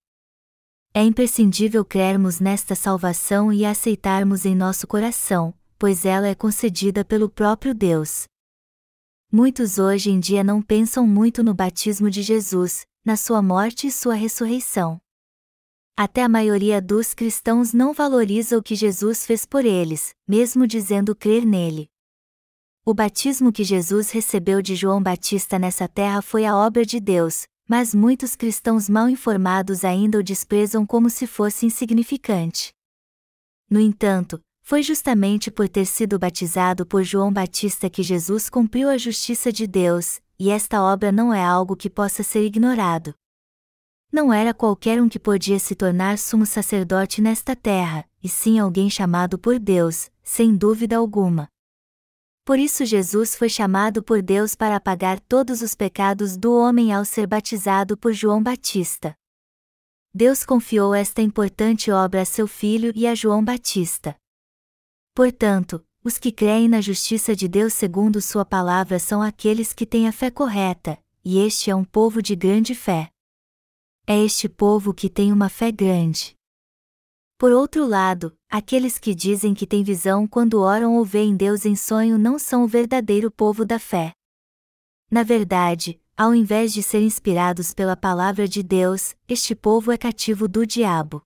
É 0.92 1.02
imprescindível 1.02 1.82
crermos 1.82 2.38
nesta 2.38 2.74
salvação 2.74 3.50
e 3.50 3.64
aceitarmos 3.64 4.44
em 4.44 4.54
nosso 4.54 4.86
coração, 4.86 5.54
pois 5.78 6.04
ela 6.04 6.28
é 6.28 6.34
concedida 6.34 7.06
pelo 7.06 7.30
próprio 7.30 7.74
Deus. 7.74 8.24
Muitos 9.32 9.78
hoje 9.78 10.10
em 10.10 10.20
dia 10.20 10.44
não 10.44 10.60
pensam 10.60 11.06
muito 11.06 11.42
no 11.42 11.54
batismo 11.54 12.10
de 12.10 12.20
Jesus, 12.20 12.84
na 13.04 13.16
sua 13.16 13.40
morte 13.40 13.86
e 13.86 13.92
sua 13.92 14.14
ressurreição. 14.14 15.00
Até 15.96 16.22
a 16.22 16.28
maioria 16.28 16.80
dos 16.80 17.14
cristãos 17.14 17.72
não 17.72 17.92
valoriza 17.92 18.56
o 18.56 18.62
que 18.62 18.74
Jesus 18.74 19.26
fez 19.26 19.44
por 19.44 19.64
eles, 19.64 20.14
mesmo 20.26 20.66
dizendo 20.66 21.14
crer 21.14 21.44
nele. 21.44 21.90
O 22.84 22.94
batismo 22.94 23.52
que 23.52 23.62
Jesus 23.62 24.10
recebeu 24.10 24.62
de 24.62 24.74
João 24.74 25.02
Batista 25.02 25.58
nessa 25.58 25.86
terra 25.86 26.22
foi 26.22 26.46
a 26.46 26.56
obra 26.56 26.84
de 26.84 26.98
Deus, 26.98 27.46
mas 27.68 27.94
muitos 27.94 28.34
cristãos 28.34 28.88
mal 28.88 29.08
informados 29.08 29.84
ainda 29.84 30.18
o 30.18 30.22
desprezam 30.22 30.86
como 30.86 31.08
se 31.10 31.26
fosse 31.26 31.66
insignificante. 31.66 32.72
No 33.68 33.78
entanto, 33.78 34.40
foi 34.62 34.82
justamente 34.82 35.50
por 35.50 35.68
ter 35.68 35.84
sido 35.84 36.18
batizado 36.18 36.86
por 36.86 37.04
João 37.04 37.32
Batista 37.32 37.90
que 37.90 38.02
Jesus 38.02 38.48
cumpriu 38.48 38.88
a 38.88 38.96
justiça 38.96 39.52
de 39.52 39.66
Deus, 39.66 40.20
e 40.40 40.48
esta 40.48 40.82
obra 40.82 41.12
não 41.12 41.34
é 41.34 41.44
algo 41.44 41.76
que 41.76 41.90
possa 41.90 42.22
ser 42.22 42.42
ignorado. 42.42 43.14
Não 44.10 44.32
era 44.32 44.54
qualquer 44.54 45.00
um 45.00 45.06
que 45.06 45.18
podia 45.18 45.58
se 45.58 45.74
tornar 45.74 46.16
sumo 46.16 46.46
sacerdote 46.46 47.20
nesta 47.20 47.54
terra, 47.54 48.08
e 48.22 48.28
sim 48.28 48.58
alguém 48.58 48.88
chamado 48.88 49.38
por 49.38 49.58
Deus, 49.58 50.10
sem 50.22 50.56
dúvida 50.56 50.96
alguma. 50.96 51.46
Por 52.42 52.58
isso 52.58 52.86
Jesus 52.86 53.36
foi 53.36 53.50
chamado 53.50 54.02
por 54.02 54.22
Deus 54.22 54.54
para 54.54 54.76
apagar 54.76 55.20
todos 55.20 55.60
os 55.60 55.74
pecados 55.74 56.38
do 56.38 56.54
homem 56.54 56.90
ao 56.90 57.04
ser 57.04 57.26
batizado 57.26 57.94
por 57.94 58.14
João 58.14 58.42
Batista. 58.42 59.14
Deus 60.12 60.42
confiou 60.42 60.94
esta 60.94 61.20
importante 61.20 61.90
obra 61.90 62.22
a 62.22 62.24
seu 62.24 62.48
filho 62.48 62.92
e 62.96 63.06
a 63.06 63.14
João 63.14 63.44
Batista. 63.44 64.16
Portanto, 65.14 65.84
os 66.02 66.18
que 66.18 66.32
creem 66.32 66.68
na 66.68 66.80
justiça 66.80 67.34
de 67.36 67.46
Deus 67.46 67.74
segundo 67.74 68.20
Sua 68.20 68.44
palavra 68.44 68.98
são 68.98 69.22
aqueles 69.22 69.72
que 69.72 69.86
têm 69.86 70.08
a 70.08 70.12
fé 70.12 70.30
correta, 70.30 70.98
e 71.24 71.38
este 71.38 71.70
é 71.70 71.74
um 71.74 71.84
povo 71.84 72.22
de 72.22 72.34
grande 72.34 72.74
fé 72.74 73.10
é 74.12 74.18
este 74.24 74.48
povo 74.48 74.92
que 74.92 75.08
tem 75.08 75.32
uma 75.32 75.48
fé 75.48 75.70
grande. 75.70 76.36
Por 77.38 77.52
outro 77.52 77.86
lado, 77.86 78.36
aqueles 78.50 78.98
que 78.98 79.14
dizem 79.14 79.54
que 79.54 79.68
têm 79.68 79.84
visão 79.84 80.26
quando 80.26 80.60
oram 80.60 80.96
ou 80.96 81.04
veem 81.04 81.36
Deus 81.36 81.64
em 81.64 81.76
sonho 81.76 82.18
não 82.18 82.36
são 82.36 82.64
o 82.64 82.66
verdadeiro 82.66 83.30
povo 83.30 83.64
da 83.64 83.78
fé. 83.78 84.12
Na 85.08 85.22
verdade, 85.22 86.00
ao 86.16 86.34
invés 86.34 86.72
de 86.72 86.82
ser 86.82 87.02
inspirados 87.02 87.72
pela 87.72 87.96
palavra 87.96 88.48
de 88.48 88.64
Deus, 88.64 89.14
este 89.28 89.54
povo 89.54 89.92
é 89.92 89.96
cativo 89.96 90.48
do 90.48 90.66
diabo. 90.66 91.22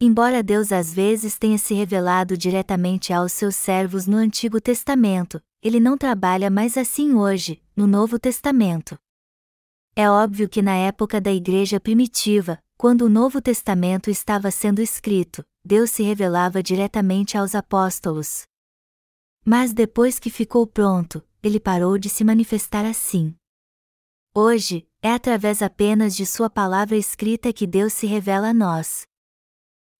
Embora 0.00 0.42
Deus 0.42 0.72
às 0.72 0.92
vezes 0.92 1.38
tenha 1.38 1.58
se 1.58 1.74
revelado 1.74 2.36
diretamente 2.36 3.12
aos 3.12 3.32
seus 3.32 3.56
servos 3.56 4.06
no 4.06 4.16
Antigo 4.16 4.60
Testamento, 4.60 5.40
ele 5.62 5.78
não 5.78 5.96
trabalha 5.96 6.50
mais 6.50 6.76
assim 6.76 7.14
hoje, 7.14 7.62
no 7.76 7.86
Novo 7.86 8.18
Testamento. 8.18 8.98
É 9.94 10.10
óbvio 10.10 10.48
que 10.48 10.62
na 10.62 10.74
época 10.74 11.20
da 11.20 11.32
Igreja 11.32 11.78
primitiva, 11.78 12.58
quando 12.76 13.02
o 13.02 13.08
Novo 13.08 13.40
Testamento 13.40 14.10
estava 14.10 14.50
sendo 14.50 14.80
escrito, 14.80 15.44
Deus 15.64 15.90
se 15.90 16.02
revelava 16.02 16.62
diretamente 16.62 17.38
aos 17.38 17.54
apóstolos. 17.54 18.42
Mas 19.44 19.72
depois 19.72 20.18
que 20.18 20.30
ficou 20.30 20.66
pronto, 20.66 21.22
ele 21.42 21.60
parou 21.60 21.98
de 21.98 22.08
se 22.08 22.24
manifestar 22.24 22.84
assim. 22.84 23.34
Hoje, 24.34 24.88
é 25.02 25.12
através 25.12 25.60
apenas 25.62 26.16
de 26.16 26.24
Sua 26.24 26.48
palavra 26.48 26.96
escrita 26.96 27.52
que 27.52 27.66
Deus 27.66 27.92
se 27.92 28.06
revela 28.06 28.48
a 28.48 28.54
nós. 28.54 29.06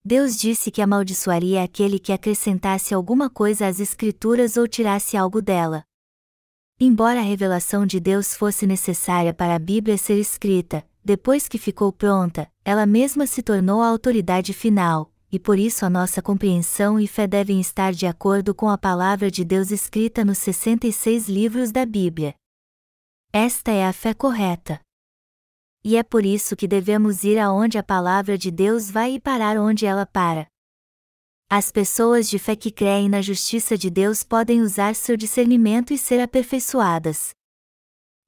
Deus 0.04 0.36
disse 0.36 0.68
que 0.72 0.82
amaldiçoaria 0.82 1.62
aquele 1.62 1.96
que 1.96 2.12
acrescentasse 2.12 2.92
alguma 2.92 3.30
coisa 3.30 3.68
às 3.68 3.78
Escrituras 3.78 4.56
ou 4.56 4.66
tirasse 4.66 5.16
algo 5.16 5.40
dela. 5.40 5.84
Embora 6.80 7.20
a 7.20 7.22
revelação 7.22 7.86
de 7.86 8.00
Deus 8.00 8.34
fosse 8.34 8.66
necessária 8.66 9.32
para 9.32 9.54
a 9.54 9.58
Bíblia 9.60 9.96
ser 9.96 10.18
escrita, 10.18 10.84
depois 11.04 11.46
que 11.46 11.56
ficou 11.56 11.92
pronta, 11.92 12.50
ela 12.64 12.84
mesma 12.84 13.28
se 13.28 13.44
tornou 13.44 13.80
a 13.80 13.86
autoridade 13.86 14.52
final, 14.52 15.12
e 15.30 15.38
por 15.38 15.56
isso 15.56 15.86
a 15.86 15.90
nossa 15.90 16.20
compreensão 16.20 16.98
e 16.98 17.06
fé 17.06 17.28
devem 17.28 17.60
estar 17.60 17.92
de 17.92 18.04
acordo 18.04 18.52
com 18.52 18.68
a 18.68 18.76
palavra 18.76 19.30
de 19.30 19.44
Deus 19.44 19.70
escrita 19.70 20.24
nos 20.24 20.38
66 20.38 21.28
livros 21.28 21.70
da 21.70 21.86
Bíblia. 21.86 22.34
Esta 23.32 23.70
é 23.70 23.86
a 23.86 23.92
fé 23.92 24.12
correta. 24.12 24.80
E 25.84 25.96
é 25.96 26.02
por 26.02 26.24
isso 26.24 26.54
que 26.54 26.68
devemos 26.68 27.24
ir 27.24 27.38
aonde 27.38 27.76
a 27.76 27.82
palavra 27.82 28.38
de 28.38 28.50
Deus 28.50 28.90
vai 28.90 29.14
e 29.14 29.20
parar 29.20 29.56
onde 29.58 29.84
ela 29.84 30.06
para. 30.06 30.46
As 31.50 31.70
pessoas 31.70 32.30
de 32.30 32.38
fé 32.38 32.56
que 32.56 32.70
creem 32.70 33.08
na 33.08 33.20
justiça 33.20 33.76
de 33.76 33.90
Deus 33.90 34.22
podem 34.22 34.62
usar 34.62 34.94
seu 34.94 35.16
discernimento 35.16 35.92
e 35.92 35.98
ser 35.98 36.20
aperfeiçoadas. 36.20 37.30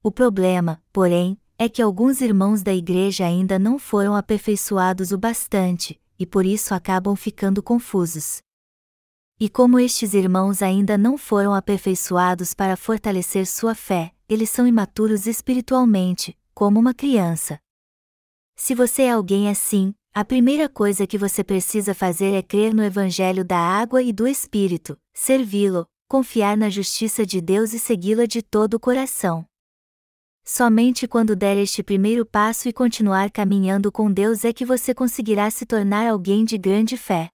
O 0.03 0.11
problema, 0.11 0.83
porém, 0.93 1.39
é 1.57 1.69
que 1.69 1.81
alguns 1.81 2.21
irmãos 2.21 2.61
da 2.61 2.73
igreja 2.73 3.25
ainda 3.25 3.57
não 3.57 3.79
foram 3.79 4.15
aperfeiçoados 4.15 5.11
o 5.11 5.17
bastante, 5.17 5.99
e 6.19 6.25
por 6.25 6.45
isso 6.45 6.73
acabam 6.73 7.15
ficando 7.15 7.63
confusos. 7.63 8.41
E 9.39 9.49
como 9.49 9.79
estes 9.79 10.13
irmãos 10.13 10.61
ainda 10.61 10.97
não 10.97 11.17
foram 11.17 11.53
aperfeiçoados 11.53 12.53
para 12.53 12.77
fortalecer 12.77 13.47
sua 13.47 13.73
fé, 13.73 14.11
eles 14.29 14.49
são 14.49 14.67
imaturos 14.67 15.25
espiritualmente, 15.25 16.37
como 16.55 16.79
uma 16.79 16.93
criança. 16.93 17.59
Se 18.55 18.73
você 18.73 19.03
é 19.03 19.11
alguém 19.11 19.49
assim, 19.49 19.93
a 20.13 20.23
primeira 20.23 20.69
coisa 20.69 21.05
que 21.05 21.17
você 21.17 21.43
precisa 21.43 21.93
fazer 21.93 22.33
é 22.33 22.41
crer 22.41 22.73
no 22.73 22.81
Evangelho 22.81 23.43
da 23.43 23.57
água 23.57 24.01
e 24.01 24.13
do 24.13 24.25
Espírito, 24.25 24.97
servi-lo, 25.13 25.85
confiar 26.07 26.55
na 26.55 26.69
justiça 26.69 27.25
de 27.25 27.41
Deus 27.41 27.73
e 27.73 27.79
segui-la 27.79 28.25
de 28.25 28.41
todo 28.41 28.75
o 28.75 28.79
coração. 28.79 29.45
Somente 30.45 31.07
quando 31.07 31.35
der 31.35 31.57
este 31.57 31.83
primeiro 31.83 32.25
passo 32.25 32.69
e 32.69 32.73
continuar 32.73 33.29
caminhando 33.31 33.91
com 33.91 34.09
Deus 34.09 34.45
é 34.45 34.53
que 34.53 34.63
você 34.63 34.93
conseguirá 34.93 35.51
se 35.51 35.65
tornar 35.65 36.09
alguém 36.09 36.45
de 36.45 36.57
grande 36.57 36.95
fé. 36.95 37.29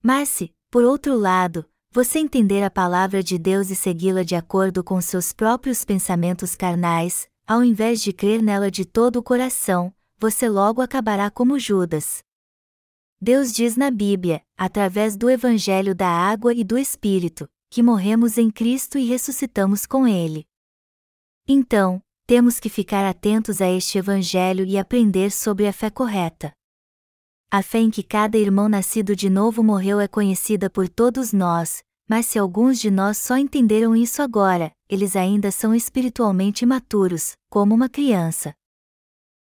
Mas 0.00 0.28
se, 0.28 0.54
por 0.70 0.84
outro 0.84 1.16
lado, 1.16 1.68
você 1.90 2.20
entender 2.20 2.62
a 2.62 2.70
palavra 2.70 3.22
de 3.22 3.36
Deus 3.36 3.70
e 3.70 3.74
segui-la 3.74 4.22
de 4.22 4.36
acordo 4.36 4.84
com 4.84 5.00
seus 5.00 5.32
próprios 5.32 5.84
pensamentos 5.84 6.54
carnais, 6.54 7.29
ao 7.50 7.64
invés 7.64 8.00
de 8.00 8.12
crer 8.12 8.40
nela 8.40 8.70
de 8.70 8.84
todo 8.84 9.16
o 9.16 9.22
coração, 9.24 9.92
você 10.16 10.48
logo 10.48 10.80
acabará 10.80 11.28
como 11.28 11.58
Judas. 11.58 12.22
Deus 13.20 13.52
diz 13.52 13.76
na 13.76 13.90
Bíblia, 13.90 14.40
através 14.56 15.16
do 15.16 15.28
Evangelho 15.28 15.92
da 15.92 16.06
Água 16.06 16.54
e 16.54 16.62
do 16.62 16.78
Espírito, 16.78 17.50
que 17.68 17.82
morremos 17.82 18.38
em 18.38 18.52
Cristo 18.52 18.98
e 18.98 19.04
ressuscitamos 19.04 19.84
com 19.84 20.06
Ele. 20.06 20.46
Então, 21.44 22.00
temos 22.24 22.60
que 22.60 22.68
ficar 22.68 23.04
atentos 23.04 23.60
a 23.60 23.68
este 23.68 23.98
Evangelho 23.98 24.64
e 24.64 24.78
aprender 24.78 25.32
sobre 25.32 25.66
a 25.66 25.72
fé 25.72 25.90
correta. 25.90 26.52
A 27.50 27.64
fé 27.64 27.80
em 27.80 27.90
que 27.90 28.04
cada 28.04 28.38
irmão 28.38 28.68
nascido 28.68 29.16
de 29.16 29.28
novo 29.28 29.60
morreu 29.60 29.98
é 29.98 30.06
conhecida 30.06 30.70
por 30.70 30.88
todos 30.88 31.32
nós, 31.32 31.82
mas 32.08 32.26
se 32.26 32.38
alguns 32.38 32.78
de 32.78 32.92
nós 32.92 33.18
só 33.18 33.36
entenderam 33.36 33.96
isso 33.96 34.22
agora, 34.22 34.70
eles 34.90 35.14
ainda 35.14 35.50
são 35.50 35.74
espiritualmente 35.74 36.64
imaturos, 36.64 37.32
como 37.48 37.74
uma 37.74 37.88
criança. 37.88 38.54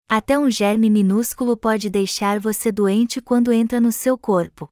Até 0.10 0.40
um 0.40 0.50
germe 0.50 0.90
minúsculo 0.90 1.58
pode 1.58 1.90
deixar 1.90 2.40
você 2.40 2.72
doente 2.72 3.22
quando 3.22 3.52
entra 3.52 3.82
no 3.82 3.92
seu 3.92 4.18
corpo. 4.18 4.70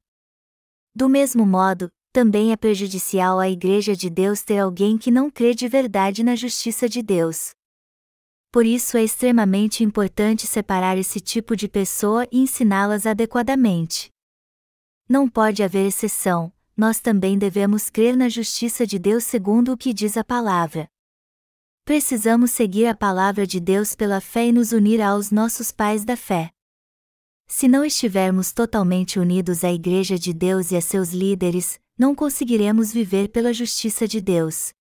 Do 0.94 1.08
mesmo 1.08 1.44
modo, 1.44 1.90
também 2.12 2.52
é 2.52 2.56
prejudicial 2.56 3.38
à 3.38 3.48
Igreja 3.48 3.94
de 3.94 4.08
Deus 4.08 4.42
ter 4.42 4.58
alguém 4.58 4.96
que 4.96 5.10
não 5.10 5.30
crê 5.30 5.54
de 5.54 5.68
verdade 5.68 6.22
na 6.22 6.34
justiça 6.34 6.88
de 6.88 7.02
Deus 7.02 7.52
por 8.52 8.66
isso 8.66 8.98
é 8.98 9.02
extremamente 9.02 9.82
importante 9.82 10.46
separar 10.46 10.98
esse 10.98 11.18
tipo 11.18 11.56
de 11.56 11.66
pessoa 11.66 12.28
e 12.30 12.38
ensiná-las 12.38 13.06
adequadamente. 13.06 14.10
Não 15.08 15.26
pode 15.26 15.62
haver 15.62 15.86
exceção, 15.86 16.52
nós 16.76 17.00
também 17.00 17.38
devemos 17.38 17.90
crer 17.90 18.16
na 18.16 18.28
justiça 18.28 18.86
de 18.86 18.98
Deus 18.98 19.24
segundo 19.24 19.72
o 19.72 19.76
que 19.76 19.92
diz 19.92 20.16
a 20.16 20.24
palavra. 20.24 20.88
Precisamos 21.84 22.52
seguir 22.52 22.86
a 22.86 22.94
palavra 22.94 23.46
de 23.46 23.58
Deus 23.58 23.94
pela 23.94 24.20
fé 24.20 24.46
e 24.46 24.52
nos 24.52 24.72
unir 24.72 25.00
aos 25.00 25.30
nossos 25.30 25.72
pais 25.72 26.04
da 26.04 26.16
fé. 26.16 26.52
Se 27.46 27.68
não 27.68 27.84
estivermos 27.84 28.52
totalmente 28.52 29.18
unidos 29.18 29.64
à 29.64 29.72
Igreja 29.72 30.18
de 30.18 30.32
Deus 30.32 30.70
e 30.70 30.76
a 30.76 30.80
seus 30.80 31.10
líderes, 31.10 31.78
não 31.98 32.14
conseguiremos 32.14 32.92
viver 32.92 33.28
pela 33.28 33.52
justiça 33.52 34.08
de 34.08 34.20
Deus. 34.20 34.72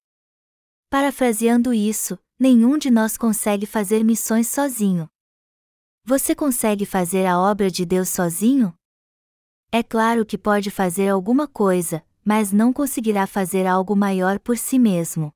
Parafraseando 0.89 1.73
isso, 1.73 2.17
nenhum 2.39 2.77
de 2.77 2.89
nós 2.89 3.17
consegue 3.17 3.65
fazer 3.65 4.03
missões 4.03 4.47
sozinho. 4.47 5.09
Você 6.03 6.33
consegue 6.33 6.85
fazer 6.85 7.25
a 7.25 7.39
obra 7.39 7.69
de 7.69 7.85
Deus 7.85 8.09
sozinho? 8.09 8.73
É 9.73 9.81
claro 9.81 10.25
que 10.25 10.37
pode 10.37 10.69
fazer 10.69 11.07
alguma 11.07 11.47
coisa, 11.47 12.03
mas 12.25 12.51
não 12.51 12.73
conseguirá 12.73 13.25
fazer 13.25 13.65
algo 13.65 13.95
maior 13.95 14.37
por 14.37 14.57
si 14.57 14.77
mesmo. 14.77 15.31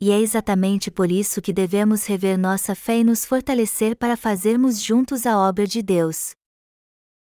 E 0.00 0.12
é 0.12 0.20
exatamente 0.20 0.92
por 0.92 1.10
isso 1.10 1.42
que 1.42 1.52
devemos 1.52 2.06
rever 2.06 2.38
nossa 2.38 2.76
fé 2.76 2.98
e 2.98 3.04
nos 3.04 3.24
fortalecer 3.24 3.96
para 3.96 4.16
fazermos 4.16 4.80
juntos 4.80 5.26
a 5.26 5.36
obra 5.36 5.66
de 5.66 5.82
Deus. 5.82 6.36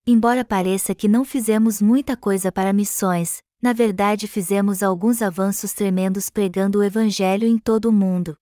Embora 0.05 0.43
pareça 0.43 0.93
que 0.93 1.07
não 1.07 1.23
fizemos 1.23 1.81
muita 1.81 2.17
coisa 2.17 2.51
para 2.51 2.73
missões, 2.73 3.41
na 3.61 3.71
verdade 3.71 4.27
fizemos 4.27 4.83
alguns 4.83 5.21
avanços 5.21 5.71
tremendos 5.71 6.29
pregando 6.29 6.79
o 6.79 6.83
Evangelho 6.83 7.47
em 7.47 7.57
todo 7.57 7.85
o 7.85 7.91
mundo. 7.91 8.35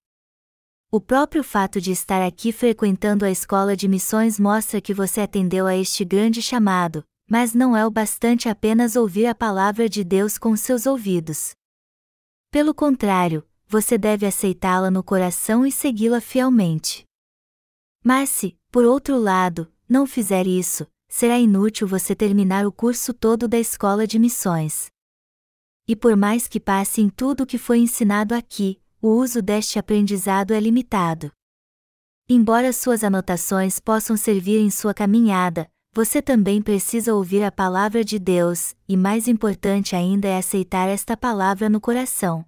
O 0.91 0.99
próprio 0.99 1.43
fato 1.43 1.79
de 1.79 1.91
estar 1.91 2.25
aqui 2.25 2.51
frequentando 2.51 3.25
a 3.25 3.29
escola 3.29 3.75
de 3.75 3.87
missões 3.87 4.39
mostra 4.39 4.81
que 4.81 4.91
você 4.91 5.21
atendeu 5.21 5.67
a 5.67 5.75
este 5.75 6.03
grande 6.03 6.41
chamado, 6.41 7.03
mas 7.29 7.53
não 7.53 7.77
é 7.77 7.85
o 7.85 7.91
bastante 7.91 8.49
apenas 8.49 8.95
ouvir 8.95 9.27
a 9.27 9.35
palavra 9.35 9.87
de 9.87 10.03
Deus 10.03 10.37
com 10.37 10.55
seus 10.55 10.87
ouvidos. 10.87 11.51
Pelo 12.51 12.73
contrário, 12.73 13.47
você 13.67 13.99
deve 13.99 14.25
aceitá-la 14.25 14.89
no 14.89 15.03
coração 15.03 15.63
e 15.63 15.71
segui-la 15.71 16.19
fielmente. 16.19 17.05
Mas 18.03 18.29
se, 18.29 18.57
por 18.71 18.83
outro 18.83 19.19
lado, 19.19 19.71
não 19.87 20.07
fizer 20.07 20.47
isso, 20.47 20.87
será 21.07 21.37
inútil 21.37 21.87
você 21.87 22.15
terminar 22.15 22.65
o 22.65 22.71
curso 22.71 23.13
todo 23.13 23.47
da 23.47 23.59
escola 23.59 24.07
de 24.07 24.17
missões. 24.17 24.87
E 25.87 25.95
por 25.95 26.15
mais 26.15 26.47
que 26.47 26.59
passe 26.59 27.01
em 27.01 27.09
tudo 27.09 27.43
o 27.43 27.45
que 27.45 27.57
foi 27.59 27.77
ensinado 27.77 28.33
aqui, 28.33 28.81
o 29.01 29.09
uso 29.09 29.41
deste 29.41 29.77
aprendizado 29.77 30.51
é 30.51 30.59
limitado. 30.59 31.31
Embora 32.27 32.73
suas 32.73 33.03
anotações 33.03 33.79
possam 33.79 34.17
servir 34.17 34.59
em 34.59 34.69
sua 34.69 34.93
caminhada, 34.93 35.69
você 35.99 36.21
também 36.21 36.61
precisa 36.61 37.13
ouvir 37.13 37.43
a 37.43 37.51
palavra 37.51 38.05
de 38.05 38.17
Deus, 38.17 38.73
e 38.87 38.95
mais 38.95 39.27
importante 39.27 39.97
ainda 39.97 40.29
é 40.29 40.37
aceitar 40.37 40.87
esta 40.87 41.17
palavra 41.17 41.67
no 41.67 41.81
coração. 41.81 42.45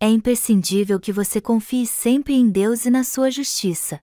É 0.00 0.08
imprescindível 0.08 0.98
que 0.98 1.12
você 1.12 1.42
confie 1.42 1.86
sempre 1.86 2.32
em 2.32 2.48
Deus 2.48 2.86
e 2.86 2.90
na 2.90 3.04
sua 3.04 3.30
justiça. 3.30 4.00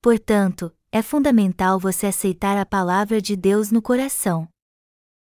Portanto, 0.00 0.74
é 0.90 1.02
fundamental 1.02 1.78
você 1.78 2.06
aceitar 2.06 2.56
a 2.56 2.64
palavra 2.64 3.20
de 3.20 3.36
Deus 3.36 3.70
no 3.70 3.82
coração. 3.82 4.48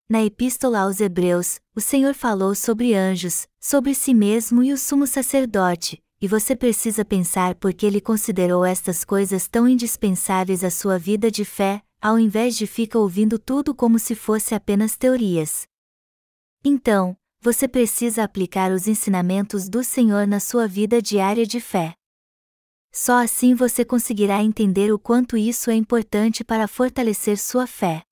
Na 0.07 0.23
Epístola 0.23 0.81
aos 0.81 0.99
Hebreus, 0.99 1.59
o 1.75 1.81
Senhor 1.81 2.13
falou 2.13 2.53
sobre 2.53 2.93
anjos, 2.93 3.47
sobre 3.59 3.95
si 3.95 4.13
mesmo 4.13 4.61
e 4.61 4.71
o 4.71 4.77
sumo 4.77 5.07
sacerdote, 5.07 5.99
e 6.21 6.27
você 6.27 6.55
precisa 6.55 7.03
pensar 7.03 7.55
por 7.55 7.73
que 7.73 7.87
ele 7.87 7.99
considerou 7.99 8.63
estas 8.63 9.03
coisas 9.03 9.47
tão 9.47 9.67
indispensáveis 9.67 10.63
à 10.63 10.69
sua 10.69 10.99
vida 10.99 11.31
de 11.31 11.43
fé, 11.43 11.81
ao 12.03 12.19
invés 12.19 12.57
de 12.57 12.67
ficar 12.67 12.99
ouvindo 12.99 13.39
tudo 13.39 13.73
como 13.73 13.97
se 13.97 14.13
fosse 14.13 14.53
apenas 14.53 14.97
teorias. 14.97 15.65
Então, 16.61 17.15
você 17.39 17.65
precisa 17.65 18.25
aplicar 18.25 18.73
os 18.73 18.89
ensinamentos 18.89 19.69
do 19.69 19.81
Senhor 19.85 20.27
na 20.27 20.41
sua 20.41 20.67
vida 20.67 21.01
diária 21.01 21.45
de 21.47 21.61
fé. 21.61 21.93
Só 22.91 23.23
assim 23.23 23.55
você 23.55 23.85
conseguirá 23.85 24.43
entender 24.43 24.91
o 24.91 24.99
quanto 24.99 25.37
isso 25.37 25.71
é 25.71 25.75
importante 25.75 26.43
para 26.43 26.67
fortalecer 26.67 27.37
sua 27.37 27.65
fé. 27.65 28.03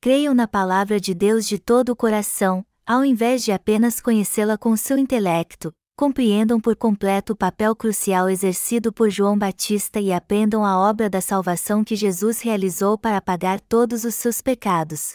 Creiam 0.00 0.32
na 0.32 0.48
palavra 0.48 0.98
de 0.98 1.12
Deus 1.12 1.46
de 1.46 1.58
todo 1.58 1.90
o 1.90 1.96
coração, 1.96 2.64
ao 2.86 3.04
invés 3.04 3.44
de 3.44 3.52
apenas 3.52 4.00
conhecê-la 4.00 4.56
com 4.56 4.74
seu 4.78 4.96
intelecto, 4.96 5.70
compreendam 5.96 6.60
por 6.60 6.74
completo 6.74 7.32
o 7.32 7.36
papel 7.36 7.74
crucial 7.76 8.28
exercido 8.28 8.92
por 8.92 9.10
João 9.10 9.38
Batista 9.38 10.00
e 10.00 10.12
aprendam 10.12 10.64
a 10.64 10.78
obra 10.78 11.08
da 11.08 11.20
salvação 11.20 11.84
que 11.84 11.94
Jesus 11.94 12.40
realizou 12.40 12.98
para 12.98 13.20
pagar 13.20 13.60
todos 13.60 14.04
os 14.04 14.14
seus 14.14 14.40
pecados. 14.40 15.12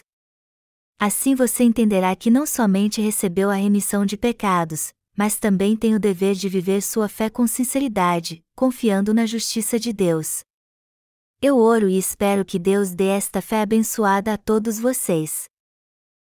Assim 0.98 1.34
você 1.34 1.64
entenderá 1.64 2.14
que 2.16 2.30
não 2.30 2.46
somente 2.46 3.00
recebeu 3.00 3.50
a 3.50 3.54
remissão 3.54 4.06
de 4.06 4.16
pecados, 4.16 4.92
mas 5.16 5.38
também 5.38 5.76
tem 5.76 5.94
o 5.94 6.00
dever 6.00 6.34
de 6.34 6.48
viver 6.48 6.82
sua 6.82 7.08
fé 7.08 7.28
com 7.28 7.46
sinceridade, 7.46 8.42
confiando 8.54 9.12
na 9.12 9.26
justiça 9.26 9.78
de 9.78 9.92
Deus. 9.92 10.40
Eu 11.42 11.58
oro 11.58 11.88
e 11.88 11.98
espero 11.98 12.44
que 12.44 12.58
Deus 12.58 12.94
dê 12.94 13.06
esta 13.06 13.40
fé 13.40 13.62
abençoada 13.62 14.34
a 14.34 14.38
todos 14.38 14.78
vocês. 14.78 15.49